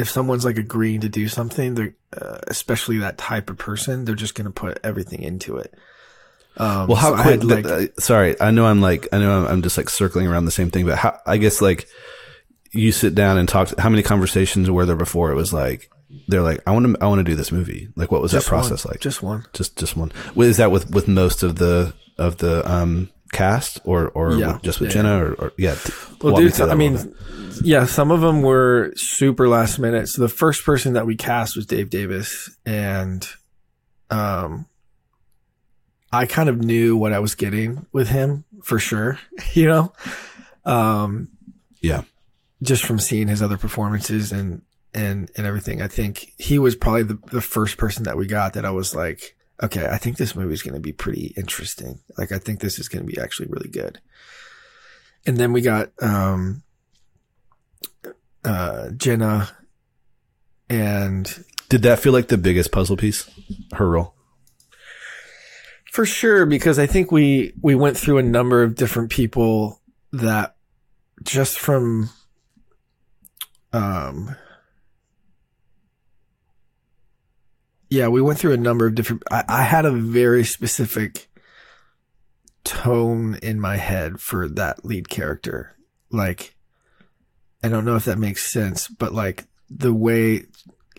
if 0.00 0.10
someone's 0.10 0.44
like 0.44 0.58
agreeing 0.58 1.00
to 1.02 1.08
do 1.08 1.28
something, 1.28 1.74
they're 1.74 1.94
uh, 2.16 2.38
especially 2.48 2.98
that 2.98 3.18
type 3.18 3.50
of 3.50 3.58
person, 3.58 4.04
they're 4.04 4.14
just 4.14 4.34
going 4.34 4.46
to 4.46 4.50
put 4.50 4.78
everything 4.82 5.22
into 5.22 5.56
it. 5.56 5.74
Um, 6.56 6.88
Well, 6.88 6.96
how 6.96 7.16
so 7.16 7.22
quick? 7.22 7.44
like, 7.44 7.66
uh, 7.66 7.86
sorry, 7.98 8.40
I 8.40 8.50
know 8.50 8.66
I'm 8.66 8.80
like 8.80 9.06
I 9.12 9.18
know 9.18 9.42
I'm, 9.42 9.46
I'm 9.46 9.62
just 9.62 9.76
like 9.76 9.88
circling 9.88 10.26
around 10.26 10.46
the 10.46 10.50
same 10.50 10.70
thing, 10.70 10.86
but 10.86 10.98
how? 10.98 11.18
I 11.26 11.36
guess 11.36 11.60
like 11.62 11.86
you 12.72 12.90
sit 12.92 13.14
down 13.14 13.38
and 13.38 13.48
talk. 13.48 13.78
How 13.78 13.88
many 13.88 14.02
conversations 14.02 14.70
were 14.70 14.84
there 14.86 14.96
before 14.96 15.30
it 15.30 15.36
was 15.36 15.52
like 15.52 15.90
they're 16.28 16.42
like 16.42 16.60
I 16.66 16.72
want 16.72 16.86
to 16.86 17.02
I 17.02 17.06
want 17.06 17.20
to 17.20 17.24
do 17.24 17.36
this 17.36 17.52
movie. 17.52 17.88
Like 17.94 18.10
what 18.10 18.20
was 18.20 18.32
that 18.32 18.38
just 18.38 18.50
one. 18.52 18.60
process 18.60 18.84
like? 18.84 19.00
Just 19.00 19.22
one. 19.22 19.44
just 19.52 19.78
just 19.78 19.96
one. 19.96 20.10
Is 20.36 20.56
that 20.56 20.70
with 20.72 20.90
with 20.90 21.06
most 21.08 21.42
of 21.42 21.56
the 21.56 21.94
of 22.18 22.38
the 22.38 22.68
um 22.70 23.10
cast 23.32 23.80
or 23.84 24.08
or 24.08 24.32
Yeah. 24.34 24.54
with- 24.54 24.62
just 24.62 24.80
with 24.80 24.90
Yeah. 24.90 24.94
Jenna 25.02 25.24
or, 25.24 25.32
or 25.34 25.52
yeah? 25.56 25.76
Well, 26.22 26.36
me 26.36 26.42
dude, 26.44 26.52
that 26.54 26.70
I 26.70 26.74
mean, 26.74 27.14
yeah, 27.62 27.86
some 27.86 28.10
of 28.10 28.20
them 28.20 28.42
were 28.42 28.92
super 28.96 29.48
last 29.48 29.78
minute. 29.78 30.08
So 30.08 30.22
the 30.22 30.28
first 30.28 30.64
person 30.64 30.92
that 30.94 31.06
we 31.06 31.16
cast 31.16 31.56
was 31.56 31.66
Dave 31.66 31.90
Davis, 31.90 32.50
and 32.66 33.26
um, 34.10 34.66
I 36.12 36.26
kind 36.26 36.48
of 36.48 36.58
knew 36.58 36.96
what 36.96 37.12
I 37.12 37.20
was 37.20 37.34
getting 37.34 37.86
with 37.92 38.08
him 38.08 38.44
for 38.62 38.78
sure. 38.78 39.18
You 39.54 39.66
know, 39.66 39.92
um, 40.64 41.28
Yeah. 41.80 42.02
just 42.62 42.84
from 42.84 42.98
seeing 42.98 43.28
his 43.28 43.42
other 43.42 43.56
performances 43.58 44.32
and 44.32 44.62
and 44.92 45.30
and 45.36 45.46
everything, 45.46 45.80
I 45.80 45.86
think 45.88 46.32
he 46.36 46.58
was 46.58 46.74
probably 46.74 47.04
the, 47.04 47.18
the 47.30 47.40
first 47.40 47.78
person 47.78 48.02
that 48.04 48.16
we 48.16 48.26
got 48.26 48.54
that 48.54 48.64
I 48.64 48.70
was 48.70 48.92
like, 48.94 49.36
okay, 49.62 49.86
I 49.86 49.98
think 49.98 50.16
this 50.16 50.34
movie 50.34 50.54
is 50.54 50.62
going 50.62 50.74
to 50.74 50.80
be 50.80 50.92
pretty 50.92 51.34
interesting. 51.36 52.00
Like, 52.16 52.32
I 52.32 52.38
think 52.38 52.60
this 52.60 52.78
is 52.78 52.88
going 52.88 53.06
to 53.06 53.12
be 53.12 53.20
actually 53.20 53.48
really 53.48 53.68
good. 53.68 54.00
And 55.26 55.36
then 55.36 55.52
we 55.52 55.60
got 55.60 55.90
um, 56.00 56.62
uh, 58.44 58.90
Jenna, 58.96 59.50
and 60.70 61.44
Did 61.68 61.82
that 61.82 61.98
feel 61.98 62.12
like 62.12 62.28
the 62.28 62.38
biggest 62.38 62.72
puzzle 62.72 62.96
piece? 62.96 63.28
Her 63.72 63.88
role. 63.88 64.14
for 65.92 66.06
sure 66.06 66.46
because 66.46 66.78
I 66.78 66.86
think 66.86 67.10
we 67.12 67.52
we 67.60 67.74
went 67.74 67.96
through 67.98 68.18
a 68.18 68.22
number 68.22 68.62
of 68.62 68.76
different 68.76 69.10
people 69.10 69.80
that 70.12 70.56
just 71.22 71.58
from 71.58 72.10
um 73.72 74.34
yeah 77.90 78.08
we 78.08 78.22
went 78.22 78.38
through 78.38 78.52
a 78.52 78.56
number 78.56 78.86
of 78.86 78.94
different 78.94 79.22
I, 79.30 79.44
I 79.48 79.62
had 79.62 79.84
a 79.84 79.90
very 79.92 80.44
specific 80.44 81.28
tone 82.64 83.38
in 83.42 83.60
my 83.60 83.76
head 83.76 84.20
for 84.20 84.48
that 84.48 84.84
lead 84.84 85.08
character 85.08 85.76
like 86.10 86.54
I 87.62 87.68
don't 87.68 87.84
know 87.84 87.96
if 87.96 88.04
that 88.04 88.18
makes 88.18 88.50
sense 88.52 88.88
but 88.88 89.12
like 89.12 89.44
the 89.68 89.92
way 89.92 90.44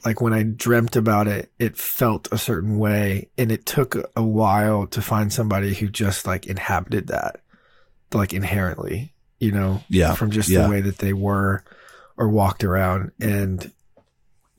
like 0.04 0.20
when 0.22 0.34
I 0.34 0.42
dreamt 0.42 0.96
about 0.96 1.28
it, 1.28 1.52
it 1.60 1.78
felt 1.78 2.28
a 2.32 2.38
certain 2.40 2.80
way, 2.80 3.30
and 3.38 3.52
it 3.52 3.68
took 3.68 3.96
a 4.16 4.24
while 4.24 4.88
to 4.88 5.00
find 5.00 5.32
somebody 5.32 5.76
who 5.76 5.90
just 5.90 6.26
like 6.26 6.48
inhabited 6.48 7.10
that, 7.10 7.42
like 8.12 8.34
inherently, 8.34 9.14
you 9.40 9.52
know, 9.52 9.84
Yeah. 9.90 10.16
from 10.16 10.32
just 10.32 10.50
yeah. 10.50 10.64
the 10.64 10.70
way 10.70 10.82
that 10.82 10.98
they 10.98 11.14
were 11.14 11.64
or 12.18 12.30
walked 12.30 12.64
around. 12.64 13.12
And 13.20 13.72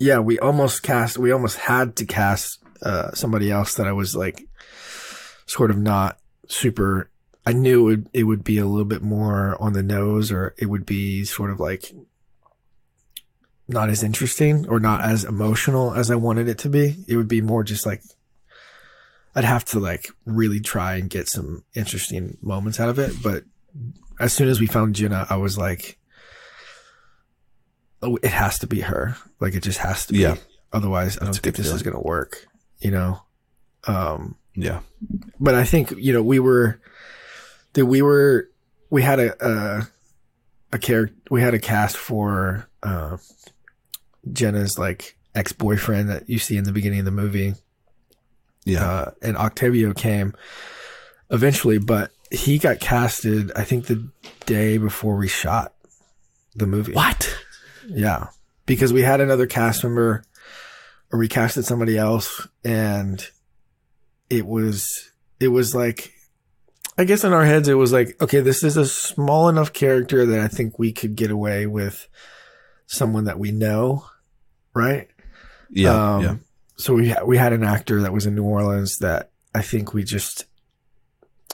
yeah, 0.03 0.19
we 0.19 0.39
almost 0.41 0.83
cast, 0.83 1.17
we 1.17 1.31
almost 1.31 1.57
had 1.59 1.97
to 1.97 2.05
cast 2.05 2.59
uh, 2.83 3.13
somebody 3.13 3.51
else 3.51 3.75
that 3.75 3.87
I 3.87 3.93
was 3.93 4.17
like, 4.17 4.47
sort 5.47 5.71
of 5.71 5.79
not 5.79 6.19
super. 6.49 7.09
I 7.47 7.53
knew 7.53 7.89
it 7.89 7.91
would, 7.91 8.09
it 8.13 8.23
would 8.25 8.45
be 8.45 8.59
a 8.59 8.67
little 8.67 8.85
bit 8.85 9.03
more 9.03 9.57
on 9.61 9.73
the 9.73 9.83
nose, 9.83 10.33
or 10.33 10.55
it 10.59 10.67
would 10.67 10.85
be 10.85 11.25
sort 11.25 11.51
of 11.51 11.61
like 11.61 11.93
not 13.69 13.89
as 13.89 14.03
interesting 14.03 14.69
or 14.69 14.81
not 14.81 15.03
as 15.03 15.25
emotional 15.25 15.95
as 15.95 16.11
I 16.11 16.17
wanted 16.17 16.49
it 16.49 16.59
to 16.59 16.69
be. 16.69 17.05
It 17.07 17.17
would 17.17 17.29
be 17.29 17.41
more 17.41 17.63
just 17.63 17.87
like 17.87 18.03
I'd 19.35 19.45
have 19.45 19.65
to 19.67 19.81
like 19.81 20.11
really 20.27 20.61
try 20.61 20.97
and 20.97 21.09
get 21.09 21.29
some 21.29 21.65
interesting 21.75 22.37
moments 22.43 22.81
out 22.81 22.89
of 22.89 22.99
it. 22.99 23.13
But 23.23 23.45
as 24.19 24.33
soon 24.33 24.49
as 24.49 24.61
we 24.61 24.67
found 24.67 24.97
Jenna, 24.97 25.27
I 25.31 25.37
was 25.37 25.57
like, 25.57 25.99
it 28.03 28.31
has 28.33 28.59
to 28.61 28.67
be 28.67 28.81
her. 28.81 29.17
Like 29.41 29.55
it 29.55 29.63
just 29.63 29.79
has 29.79 30.07
to 30.07 30.13
be. 30.13 30.21
Yeah. 30.21 30.37
Otherwise, 30.73 31.19
I 31.21 31.25
don't 31.25 31.37
think 31.37 31.57
this 31.57 31.69
is 31.69 31.83
going 31.83 31.95
to 31.95 32.01
work, 32.03 32.47
you 32.81 32.91
know? 32.91 33.21
Um, 33.87 34.37
Yeah. 34.55 34.81
but 35.41 35.55
I 35.55 35.65
think 35.65 35.93
you 35.99 36.13
know 36.13 36.23
we 36.23 36.39
were 36.39 36.81
that 37.75 37.87
we 37.87 38.01
were 38.03 38.49
we 38.91 39.03
had 39.03 39.19
a 39.19 39.35
a, 39.47 39.89
a 40.73 40.79
character 40.79 41.15
we 41.31 41.41
had 41.43 41.55
a 41.55 41.59
cast 41.59 41.97
for 41.97 42.69
uh, 42.83 43.17
Jenna's 44.33 44.79
like 44.79 45.17
ex 45.35 45.53
boyfriend 45.53 46.09
that 46.09 46.29
you 46.29 46.39
see 46.39 46.57
in 46.57 46.65
the 46.65 46.73
beginning 46.73 47.01
of 47.01 47.05
the 47.05 47.11
movie, 47.11 47.55
Yeah. 48.65 48.87
uh, 48.89 49.11
and 49.23 49.37
Octavio 49.37 49.93
came 49.95 50.35
eventually, 51.31 51.79
but 51.79 52.11
he 52.31 52.59
got 52.59 52.81
casted 52.81 53.51
I 53.57 53.65
think 53.65 53.87
the 53.87 54.09
day 54.47 54.79
before 54.79 55.17
we 55.17 55.29
shot 55.29 55.75
the 56.55 56.67
movie. 56.67 56.93
what? 56.93 57.35
Yeah. 57.89 58.29
Because 58.67 58.93
we 58.93 59.03
had 59.03 59.21
another 59.21 59.47
cast 59.47 59.83
member 59.85 60.25
or 61.11 61.19
we 61.19 61.29
casted 61.29 61.65
somebody 61.65 61.99
else 61.99 62.47
and 62.65 63.27
it 64.31 64.47
was 64.47 65.11
it 65.41 65.49
was 65.49 65.75
like 65.75 66.13
I 66.97 67.05
guess 67.05 67.25
in 67.25 67.33
our 67.33 67.45
heads 67.45 67.69
it 67.69 67.75
was 67.75 67.93
like, 67.93 68.21
okay, 68.21 68.41
this 68.41 68.63
is 68.63 68.77
a 68.77 68.87
small 68.87 69.49
enough 69.49 69.73
character 69.73 70.27
that 70.27 70.41
I 70.41 70.49
think 70.49 70.79
we 70.79 70.93
could 70.93 71.17
get 71.17 71.31
away 71.31 71.67
with 71.67 72.07
someone 72.87 73.25
that 73.25 73.39
we 73.39 73.51
know, 73.51 74.05
right? 74.75 75.09
Yeah. 75.71 76.17
Um, 76.17 76.23
yeah. 76.23 76.37
So 76.77 76.95
we 76.95 77.11
ha- 77.11 77.25
we 77.25 77.39
had 77.39 77.53
an 77.53 77.65
actor 77.65 78.03
that 78.03 78.13
was 78.13 78.27
in 78.27 78.35
New 78.35 78.45
Orleans 78.45 78.99
that 78.99 79.31
I 79.55 79.63
think 79.63 79.95
we 79.95 80.05
just 80.05 80.47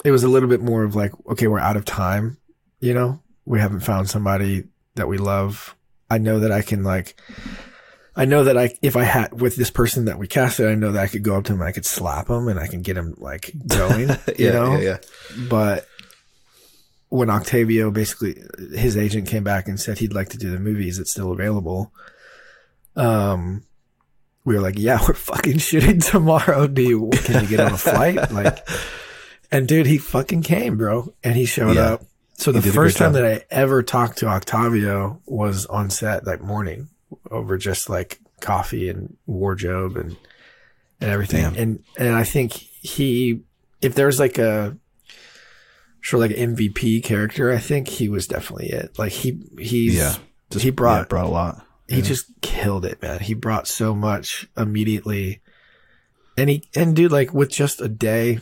it 0.05 0.11
was 0.11 0.25
a 0.25 0.29
little 0.29 0.49
bit 0.49 0.61
more 0.61 0.85
of 0.85 0.95
like 0.95 1.13
okay 1.29 1.47
we're 1.47 1.59
out 1.59 1.77
of 1.77 1.85
time, 1.85 2.39
you 2.81 2.95
know 2.95 3.21
we 3.49 3.59
haven't 3.59 3.81
found 3.81 4.11
somebody 4.11 4.65
that 4.95 5.09
we 5.09 5.17
love. 5.17 5.75
I 6.11 6.19
know 6.19 6.41
that 6.41 6.53
I 6.53 6.63
can 6.63 6.83
like 6.85 7.21
I 8.17 8.25
know 8.25 8.45
that 8.45 8.57
I 8.59 8.75
if 8.83 8.97
I 8.97 9.05
had 9.05 9.41
with 9.41 9.57
this 9.57 9.71
person 9.71 10.07
that 10.07 10.19
we 10.19 10.27
casted, 10.27 10.67
I 10.67 10.75
know 10.75 10.91
that 10.93 11.03
I 11.03 11.07
could 11.07 11.23
go 11.23 11.37
up 11.37 11.45
to 11.45 11.53
him, 11.53 11.61
and 11.61 11.69
I 11.69 11.73
could 11.73 11.87
slap 11.87 12.29
him, 12.29 12.49
and 12.49 12.59
I 12.59 12.67
can 12.67 12.83
get 12.83 12.97
him 12.97 13.15
like 13.19 13.53
going, 13.67 14.09
you 14.39 14.51
know. 14.53 14.73
yeah, 14.77 14.81
yeah. 14.81 14.97
But 15.49 15.87
when 17.11 17.31
Octavio 17.31 17.91
basically 17.91 18.37
his 18.77 18.97
agent 18.97 19.29
came 19.29 19.45
back 19.45 19.67
and 19.69 19.79
said 19.81 19.99
he'd 19.99 20.13
like 20.13 20.29
to 20.31 20.39
do 20.39 20.51
the 20.51 20.59
movie, 20.59 20.89
is 20.89 20.99
it 20.99 21.07
still 21.09 21.33
available? 21.33 21.93
Um, 22.97 23.65
we 24.45 24.55
were 24.55 24.61
like, 24.61 24.79
yeah, 24.79 24.99
we're 25.07 25.15
fucking 25.15 25.59
shooting 25.59 26.01
tomorrow. 26.01 26.67
Do 26.67 26.83
you 26.83 27.11
can 27.13 27.43
you 27.45 27.49
get 27.49 27.61
on 27.61 27.73
a 27.73 27.79
flight? 27.79 28.19
Like, 28.33 28.67
and 29.51 29.67
dude, 29.67 29.87
he 29.87 29.97
fucking 29.99 30.43
came, 30.43 30.77
bro, 30.77 31.15
and 31.25 31.35
he 31.37 31.45
showed 31.47 31.77
Yeah. 31.77 31.93
up. 31.95 32.03
So 32.39 32.53
the 32.53 32.63
first 32.63 32.97
time 32.97 33.15
that 33.15 33.27
I 33.27 33.45
ever 33.51 33.83
talked 33.83 34.19
to 34.19 34.27
Octavio 34.27 35.21
was 35.27 35.67
on 35.67 35.91
set 35.91 36.25
that 36.27 36.41
morning 36.41 36.89
over 37.33 37.59
just 37.59 37.91
like 37.91 38.21
coffee 38.41 38.89
and 38.89 39.17
wardrobe 39.27 39.97
and 39.97 40.17
and 41.01 41.11
everything. 41.11 41.43
Damn. 41.43 41.57
And 41.57 41.85
and 41.97 42.15
I 42.15 42.23
think 42.23 42.53
he 42.53 43.43
if 43.83 43.97
there's 43.97 44.21
like 44.21 44.39
a 44.39 44.77
sure 46.01 46.21
like 46.21 46.31
an 46.31 46.55
MVP 46.55 47.03
character, 47.03 47.53
I 47.53 47.59
think 47.59 47.89
he 47.89 48.09
was 48.09 48.29
definitely 48.29 48.69
it. 48.69 48.97
Like 48.99 49.13
he 49.13 49.43
he's 49.59 49.97
Yeah. 49.97 50.15
Just 50.51 50.65
he 50.65 50.71
brought 50.71 51.01
yeah, 51.01 51.05
brought 51.07 51.27
a 51.27 51.31
lot. 51.31 51.67
he 51.89 52.03
just 52.03 52.27
killed 52.41 52.85
it, 52.85 53.03
man. 53.03 53.19
He 53.19 53.35
brought 53.35 53.67
so 53.67 53.97
much 53.97 54.49
immediately. 54.57 55.43
And 56.37 56.49
he 56.49 56.63
and 56.77 56.95
dude, 56.95 57.11
like 57.11 57.35
with 57.35 57.51
just 57.51 57.81
a 57.81 57.89
day, 57.89 58.39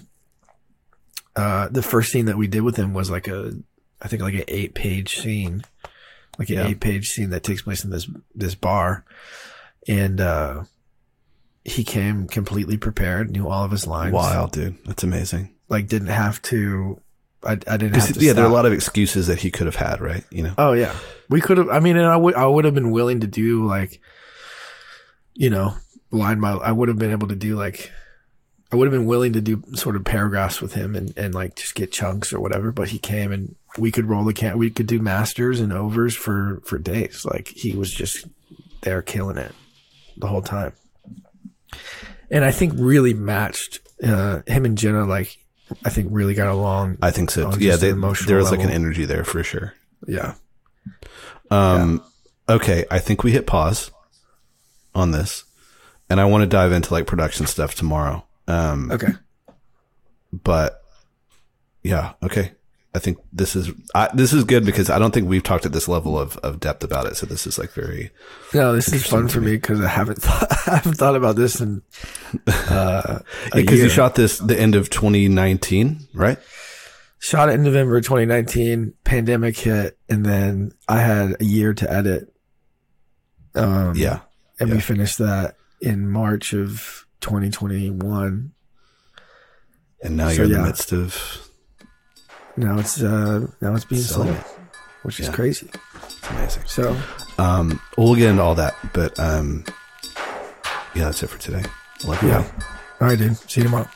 uh 1.35 1.69
the 1.69 1.83
first 1.83 2.13
scene 2.13 2.27
that 2.27 2.37
we 2.37 2.47
did 2.47 2.61
with 2.61 2.77
him 2.77 2.93
was 2.93 3.11
like 3.11 3.27
a 3.27 3.53
I 4.01 4.09
think 4.09 4.23
like 4.23 4.35
an 4.35 4.45
eight 4.49 4.75
page 4.75 5.19
scene. 5.21 5.65
Like 6.39 6.51
an 6.51 6.57
Yeah. 6.57 6.67
eight 6.69 6.81
page 6.81 7.09
scene 7.11 7.31
that 7.31 7.43
takes 7.43 7.63
place 7.63 7.85
in 7.85 7.91
this 7.91 8.09
this 8.35 8.55
bar. 8.55 9.05
And 9.89 10.21
uh 10.21 10.65
he 11.65 11.83
came 11.83 12.29
completely 12.29 12.77
prepared, 12.77 13.31
knew 13.31 13.49
all 13.49 13.65
of 13.65 13.71
his 13.73 13.87
lines. 13.87 14.13
Wild, 14.13 14.53
dude. 14.53 14.77
That's 14.85 15.03
amazing. 15.03 15.55
Like 15.69 15.89
didn't 15.89 16.09
have 16.09 16.41
to 16.43 17.01
I, 17.45 17.53
I 17.53 17.77
didn't 17.77 17.95
have 17.95 18.13
to 18.15 18.21
yeah, 18.25 18.33
there 18.33 18.45
are 18.45 18.51
a 18.51 18.53
lot 18.53 18.67
of 18.67 18.73
excuses 18.73 19.29
that 19.29 19.39
he 19.39 19.51
could 19.51 19.67
have 19.67 19.77
had, 19.77 20.01
right? 20.01 20.25
You 20.31 20.43
know. 20.45 20.55
Oh 20.59 20.73
yeah, 20.73 20.95
we 21.29 21.41
could 21.41 21.59
have. 21.59 21.69
I 21.69 21.79
mean, 21.81 21.97
and 21.97 22.07
I 22.07 22.17
would. 22.17 22.35
I 22.35 22.45
would 22.47 22.65
have 22.65 22.75
been 22.75 22.91
willing 22.91 23.21
to 23.21 23.27
do 23.29 23.65
like, 23.65 24.01
you 25.35 25.51
know, 25.51 25.75
line 26.11 26.41
by. 26.41 26.53
I 26.53 26.73
would 26.73 26.89
have 26.89 26.99
been 26.99 27.13
able 27.13 27.29
to 27.29 27.37
do 27.37 27.55
like, 27.55 27.93
I 28.73 28.77
would 28.77 28.87
have 28.87 28.93
been 28.93 29.07
willing 29.07 29.33
to 29.35 29.41
do 29.41 29.63
sort 29.75 29.97
of 29.97 30.05
paragraphs 30.05 30.61
with 30.61 30.75
him 30.75 30.97
and 30.97 31.17
and 31.17 31.35
like 31.35 31.57
just 31.57 31.75
get 31.75 31.93
chunks 31.93 32.33
or 32.33 32.41
whatever. 32.41 32.73
But 32.73 32.89
he 32.89 32.99
came 32.99 33.33
and 33.33 33.55
we 33.79 33.91
could 33.91 34.07
roll 34.07 34.25
the 34.25 34.33
can. 34.33 34.59
We 34.59 34.71
could 34.71 34.87
do 34.87 34.99
masters 34.99 35.61
and 35.61 35.73
overs 35.73 36.15
for 36.15 36.61
for 36.65 36.79
days. 36.79 37.25
Like 37.25 37.49
he 37.49 37.77
was 37.77 37.93
just 37.93 38.27
there 38.83 39.03
killing 39.03 39.37
it 39.37 39.53
the 40.17 40.27
whole 40.27 40.43
time. 40.43 40.73
And 42.31 42.45
I 42.45 42.51
think 42.51 42.73
really 42.77 43.15
matched 43.15 43.81
uh, 44.03 44.43
him 44.47 44.65
and 44.65 44.77
Jenna. 44.77 45.05
Like 45.05 45.39
I 45.85 45.91
think 45.91 46.09
really 46.11 46.35
got 46.35 46.49
along. 46.49 46.99
I 47.03 47.11
think 47.11 47.31
so. 47.31 47.53
Yeah, 47.55 47.77
they, 47.77 47.93
there 47.93 48.39
was 48.39 48.51
like 48.51 48.63
an 48.63 48.71
energy 48.71 49.05
there 49.05 49.25
for 49.25 49.43
sure. 49.43 49.75
yeah. 50.07 50.35
Um, 51.51 52.03
okay, 52.49 52.85
I 52.91 52.99
think 52.99 53.23
we 53.23 53.33
hit 53.33 53.47
pause 53.47 53.91
on 54.95 55.13
this, 55.13 55.45
and 56.11 56.21
I 56.21 56.25
want 56.25 56.43
to 56.43 56.47
dive 56.47 56.73
into 56.73 56.93
like 56.93 57.07
production 57.07 57.47
stuff 57.47 57.75
tomorrow. 57.75 58.25
Um, 58.49 58.91
Okay. 58.93 59.13
but 60.33 60.83
yeah, 61.83 62.13
okay. 62.23 62.53
I 62.95 62.99
think 62.99 63.19
this 63.31 63.55
is 63.55 63.71
I, 63.95 64.09
this 64.15 64.33
is 64.33 64.45
good 64.45 64.65
because 64.65 64.89
I 64.89 64.99
don't 64.99 65.13
think 65.13 65.29
we've 65.29 65.43
talked 65.43 65.67
at 65.67 65.73
this 65.73 65.87
level 65.87 66.19
of, 66.19 66.39
of 66.39 66.61
depth 66.61 66.83
about 66.83 67.05
it. 67.07 67.17
So 67.17 67.27
this 67.27 67.47
is 67.47 67.59
like 67.59 67.71
very 67.73 68.11
No, 68.55 68.73
this 68.75 68.91
is 68.91 69.07
fun 69.07 69.29
for 69.29 69.41
me 69.43 69.53
because 69.53 69.83
I 69.83 69.89
haven't 69.89 70.23
thought, 70.23 70.47
I 70.67 70.77
haven't 70.77 70.95
thought 70.95 71.15
about 71.15 71.37
this 71.37 71.61
in 71.61 71.83
uh, 72.47 73.19
because 73.53 73.81
you 73.81 73.91
shot 73.91 74.15
this 74.15 74.39
the 74.39 74.59
end 74.59 74.75
of 74.75 74.89
2019, 74.89 76.09
right? 76.15 76.39
shot 77.19 77.49
it 77.49 77.53
in 77.55 77.65
November 77.65 78.01
2019. 78.01 78.95
Pandemic 79.05 79.57
hit, 79.59 79.99
and 80.09 80.25
then 80.25 80.73
I 80.89 80.99
had 81.01 81.37
a 81.41 81.45
year 81.45 81.75
to 81.75 81.93
edit. 81.93 82.33
Um, 83.55 83.95
Yeah, 83.95 84.21
and 84.61 84.71
we 84.71 84.81
finished 84.81 85.19
that 85.19 85.57
in 85.83 86.09
March 86.09 86.53
of 86.55 87.06
2021. 87.21 88.53
and 90.03 90.17
now 90.17 90.29
So, 90.29 90.35
you're 90.35 90.45
in 90.45 90.53
the 90.53 90.59
midst 90.63 90.93
of 90.93 91.49
Now 92.57 92.79
it's 92.79 93.03
uh, 93.03 93.47
now 93.61 93.75
it's 93.75 93.85
being 93.85 94.03
sold. 94.03 94.29
it. 94.29 94.45
which 95.03 95.21
is 95.21 95.27
Yeah. 95.27 95.33
crazy. 95.33 95.71
Amazing. 96.31 96.63
So, 96.67 96.97
Um, 97.39 97.81
we'll 97.97 98.15
get 98.17 98.31
into 98.31 98.43
all 98.43 98.55
that, 98.57 98.75
but 98.93 99.19
um, 99.21 99.65
yeah, 100.95 101.05
that's 101.05 101.23
it 101.23 101.29
for 101.31 101.39
today. 101.39 101.63
Love 102.05 102.21
you. 102.23 102.29
yeah. 102.29 102.45
All 103.01 103.09
right, 103.09 103.19
dude. 103.19 103.37
See 103.51 103.61
you 103.61 103.65
tomorrow. 103.65 103.89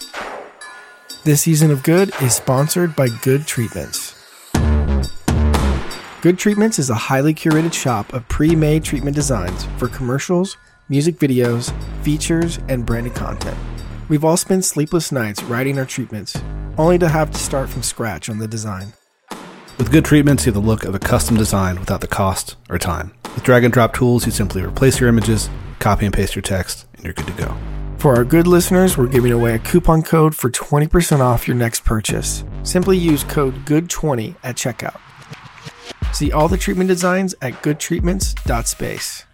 This 1.24 1.42
season 1.42 1.70
of 1.70 1.82
Good 1.82 2.12
is 2.22 2.34
sponsored 2.34 2.94
by 2.96 3.08
Good 3.22 3.46
Treatments. 3.46 4.14
Good 6.22 6.38
Treatments 6.38 6.78
is 6.78 6.90
a 6.90 6.94
highly 6.94 7.34
curated 7.34 7.72
shop 7.72 8.12
of 8.12 8.28
pre 8.28 8.54
made 8.54 8.84
treatment 8.84 9.16
designs 9.16 9.66
for 9.78 9.88
commercials, 9.88 10.56
music 10.90 11.16
videos, 11.18 11.72
features, 12.02 12.58
and 12.68 12.84
branded 12.84 13.14
content. 13.14 13.56
We've 14.08 14.24
all 14.24 14.36
spent 14.36 14.64
sleepless 14.64 15.12
nights 15.12 15.42
writing 15.44 15.78
our 15.78 15.86
treatments, 15.86 16.36
only 16.76 16.98
to 16.98 17.08
have 17.08 17.30
to 17.30 17.38
start 17.38 17.70
from 17.70 17.84
scratch 17.84 18.28
on 18.28 18.38
the 18.38 18.48
design. 18.48 18.92
With 19.78 19.92
good 19.92 20.04
treatments, 20.04 20.44
you 20.44 20.52
have 20.52 20.62
the 20.62 20.68
look 20.68 20.84
of 20.84 20.94
a 20.94 20.98
custom 20.98 21.36
design 21.36 21.78
without 21.78 22.00
the 22.00 22.08
cost 22.08 22.56
or 22.68 22.76
time. 22.76 23.12
With 23.34 23.44
drag 23.44 23.62
and 23.64 23.72
drop 23.72 23.94
tools, 23.94 24.26
you 24.26 24.32
simply 24.32 24.62
replace 24.62 24.98
your 24.98 25.08
images, 25.08 25.48
copy 25.78 26.04
and 26.06 26.14
paste 26.14 26.34
your 26.34 26.42
text, 26.42 26.86
and 26.94 27.04
you're 27.04 27.14
good 27.14 27.28
to 27.28 27.32
go. 27.34 27.56
For 27.98 28.16
our 28.16 28.24
good 28.24 28.46
listeners, 28.46 28.98
we're 28.98 29.06
giving 29.06 29.30
away 29.30 29.54
a 29.54 29.58
coupon 29.60 30.02
code 30.02 30.34
for 30.34 30.50
20% 30.50 31.20
off 31.20 31.46
your 31.46 31.56
next 31.56 31.84
purchase. 31.84 32.42
Simply 32.64 32.98
use 32.98 33.22
code 33.22 33.54
GOOD20 33.64 34.36
at 34.42 34.56
checkout. 34.56 35.00
See 36.12 36.32
all 36.32 36.48
the 36.48 36.58
treatment 36.58 36.88
designs 36.88 37.34
at 37.40 37.62
goodtreatments.space. 37.62 39.24